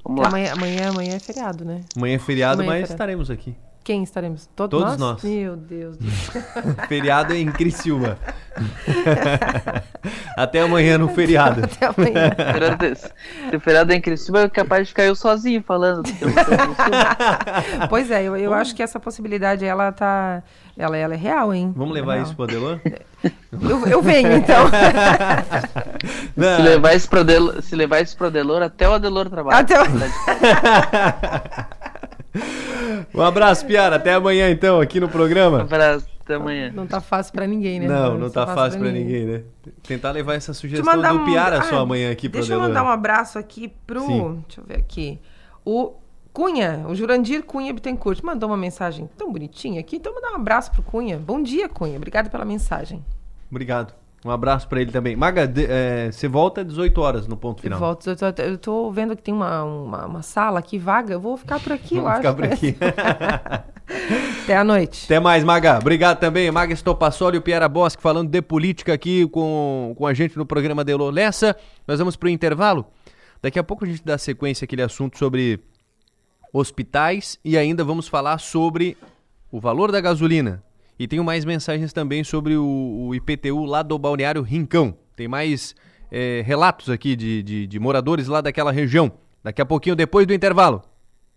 Vamos 0.05 0.21
lá. 0.21 0.27
Amanhã, 0.27 0.53
amanhã, 0.53 0.89
amanhã 0.89 1.15
é 1.15 1.19
feriado, 1.19 1.65
né? 1.65 1.81
Amanhã 1.95 2.15
é 2.15 2.19
feriado, 2.19 2.61
Amanhã 2.61 2.67
é 2.67 2.69
mas 2.69 2.75
feriado. 2.81 2.93
estaremos 2.93 3.31
aqui. 3.31 3.55
Quem 3.85 4.01
estaremos? 4.01 4.49
Todos, 4.55 4.81
Todos 4.81 4.97
nós. 4.97 5.21
Meu 5.23 5.55
Deus 5.55 5.95
do 5.95 6.09
céu. 6.09 6.41
feriado 6.89 7.33
é 7.33 7.37
em 7.37 7.51
Criciúma. 7.51 8.17
até 10.35 10.61
amanhã 10.61 10.97
no 10.97 11.07
feriado. 11.09 11.61
Até 11.63 11.85
amanhã. 11.85 12.31
Feriado- 12.35 12.95
Se 12.95 13.55
o 13.55 13.59
feriado 13.59 13.93
é 13.93 13.95
em 13.95 14.01
Criciúma, 14.01 14.39
é 14.41 14.49
capaz 14.49 14.81
de 14.83 14.89
ficar 14.89 15.03
eu 15.03 15.15
sozinho 15.15 15.61
falando. 15.61 16.07
eu. 16.19 16.29
Pois 17.87 18.09
é, 18.09 18.23
eu, 18.23 18.35
eu 18.35 18.55
acho 18.55 18.73
que 18.75 18.81
essa 18.81 18.99
possibilidade, 18.99 19.63
ela 19.63 19.91
tá... 19.91 20.41
Ela, 20.75 20.97
ela 20.97 21.13
é 21.13 21.17
real, 21.17 21.53
hein? 21.53 21.71
Vamos 21.75 21.95
é 21.95 21.99
levar 22.01 22.13
real. 22.15 22.25
isso 22.25 22.35
pro 22.35 22.43
Adelor? 22.45 22.79
Eu, 23.61 23.87
eu 23.87 24.01
venho, 24.01 24.31
então. 24.33 24.65
Não. 26.35 26.55
Se 26.57 26.61
levar 26.63 26.95
isso 26.95 27.07
pro 27.07 27.19
Adelor, 27.19 27.61
se 27.61 27.75
levar 27.75 28.01
isso 28.01 28.17
pro 28.17 28.27
Adelor, 28.27 28.61
até 28.63 28.89
o 28.89 28.93
Adelor 28.93 29.29
trabalha. 29.29 29.59
Até 29.59 29.79
o- 29.81 29.85
Um 33.13 33.21
abraço, 33.21 33.65
Piara. 33.65 33.95
Até 33.95 34.13
amanhã, 34.13 34.49
então, 34.49 34.79
aqui 34.81 34.99
no 34.99 35.07
Um 35.07 35.09
programa. 35.09 35.61
abraço, 35.61 36.07
até 36.23 36.35
amanhã. 36.35 36.71
Não 36.73 36.85
tá 36.87 36.99
fácil 37.01 37.33
pra 37.33 37.47
ninguém, 37.47 37.79
né? 37.79 37.87
Não, 37.87 38.17
não 38.17 38.29
tá 38.29 38.45
fácil 38.47 38.79
pra 38.79 38.91
ninguém, 38.91 39.25
né? 39.25 39.41
Tentar 39.83 40.11
levar 40.11 40.33
essa 40.35 40.53
sugestão 40.53 40.93
mandar 40.95 41.13
do 41.13 41.19
um- 41.21 41.25
Piara 41.25 41.59
ah, 41.59 41.63
só 41.63 41.79
amanhã 41.79 42.11
aqui 42.11 42.27
pro 42.29 42.39
Deixa 42.39 42.53
eu 42.53 42.59
mandar 42.59 42.83
um 42.83 42.89
abraço 42.89 43.37
aqui 43.39 43.71
pro. 43.87 44.01
Sim. 44.01 44.43
Deixa 44.47 44.61
eu 44.61 44.65
ver 44.65 44.77
aqui. 44.77 45.19
O 45.63 45.93
Cunha, 46.33 46.85
o 46.89 46.93
Jurandir 46.95 47.43
Cunha 47.43 47.73
Bittencourt, 47.73 48.21
mandou 48.21 48.49
uma 48.49 48.57
mensagem 48.57 49.09
tão 49.17 49.31
bonitinha 49.31 49.79
aqui. 49.79 49.95
Então, 49.95 50.13
mandar 50.13 50.31
um 50.33 50.35
abraço 50.35 50.71
pro 50.71 50.83
Cunha. 50.83 51.17
Bom 51.17 51.41
dia, 51.41 51.69
Cunha. 51.69 51.95
Obrigado 51.95 52.29
pela 52.29 52.43
mensagem. 52.43 53.03
Obrigado. 53.49 53.93
Um 54.25 54.31
abraço 54.31 54.67
pra 54.67 54.81
ele 54.81 54.91
também. 54.91 55.15
Maga, 55.15 55.47
de- 55.47 55.67
é, 55.69 56.11
você 56.11 56.27
volta 56.27 56.61
às 56.61 56.67
18 56.67 56.99
horas 56.99 57.27
no 57.27 57.37
ponto 57.37 57.59
Eu 57.59 57.63
final. 57.63 57.79
volto. 57.79 58.09
Eu 58.09 58.15
tô, 58.15 58.41
eu 58.41 58.57
tô 58.57 58.91
vendo 58.91 59.15
que 59.15 59.21
tem 59.21 59.31
uma, 59.31 59.63
uma, 59.63 60.05
uma 60.07 60.21
sala 60.23 60.57
aqui 60.57 60.79
vaga. 60.79 61.13
Eu 61.13 61.19
vou 61.19 61.37
ficar 61.37 61.59
por 61.59 61.71
aqui, 61.71 61.97
eu 61.97 62.01
Vamos 62.03 62.17
acho. 62.19 62.21
ficar 62.21 62.33
por 62.33 62.45
aqui. 62.45 62.75
Até 64.43 64.57
a 64.57 64.63
noite. 64.63 65.05
Até 65.05 65.19
mais, 65.19 65.43
Maga. 65.43 65.77
Obrigado 65.77 66.17
também. 66.19 66.49
Maga 66.49 66.73
Estopassoli 66.73 67.35
e 67.35 67.39
o 67.39 67.41
Piera 67.41 67.69
Bosque 67.69 68.01
falando 68.01 68.27
de 68.29 68.41
política 68.41 68.93
aqui 68.93 69.27
com, 69.27 69.93
com 69.95 70.07
a 70.07 70.13
gente 70.13 70.35
no 70.37 70.45
programa 70.45 70.83
Delô 70.83 71.11
Lessa. 71.11 71.55
Nós 71.87 71.99
vamos 71.99 72.15
pro 72.15 72.27
intervalo. 72.27 72.83
Daqui 73.43 73.59
a 73.59 73.63
pouco 73.63 73.85
a 73.85 73.87
gente 73.87 74.03
dá 74.03 74.17
sequência 74.17 74.65
àquele 74.65 74.81
assunto 74.81 75.19
sobre 75.19 75.59
hospitais 76.51 77.37
e 77.45 77.57
ainda 77.57 77.83
vamos 77.83 78.07
falar 78.07 78.39
sobre 78.39 78.97
o 79.51 79.59
valor 79.59 79.91
da 79.91 80.01
gasolina. 80.01 80.63
E 80.97 81.07
tenho 81.07 81.23
mais 81.23 81.43
mensagens 81.43 81.91
também 81.91 82.23
sobre 82.23 82.55
o, 82.55 83.07
o 83.07 83.15
IPTU 83.15 83.65
lá 83.65 83.83
do 83.83 83.97
Balneário 83.99 84.41
Rincão. 84.41 84.97
Tem 85.15 85.27
mais 85.27 85.75
eh, 86.11 86.41
relatos 86.45 86.89
aqui 86.89 87.15
de, 87.15 87.43
de, 87.43 87.67
de 87.67 87.79
moradores 87.79 88.27
lá 88.27 88.41
daquela 88.41 88.71
região. 88.71 89.11
Daqui 89.43 89.61
a 89.61 89.65
pouquinho, 89.65 89.95
depois 89.95 90.25
do 90.25 90.33
intervalo. 90.33 90.81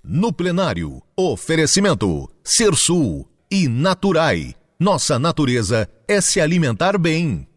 No 0.03 0.33
plenário, 0.33 1.03
oferecimento 1.17 2.31
Ser 2.43 2.75
Sul 2.75 3.29
e 3.51 3.69
Naturai. 3.69 4.55
Nossa 4.79 5.19
natureza 5.19 5.89
é 6.07 6.21
se 6.21 6.41
alimentar 6.41 6.97
bem. 6.97 7.49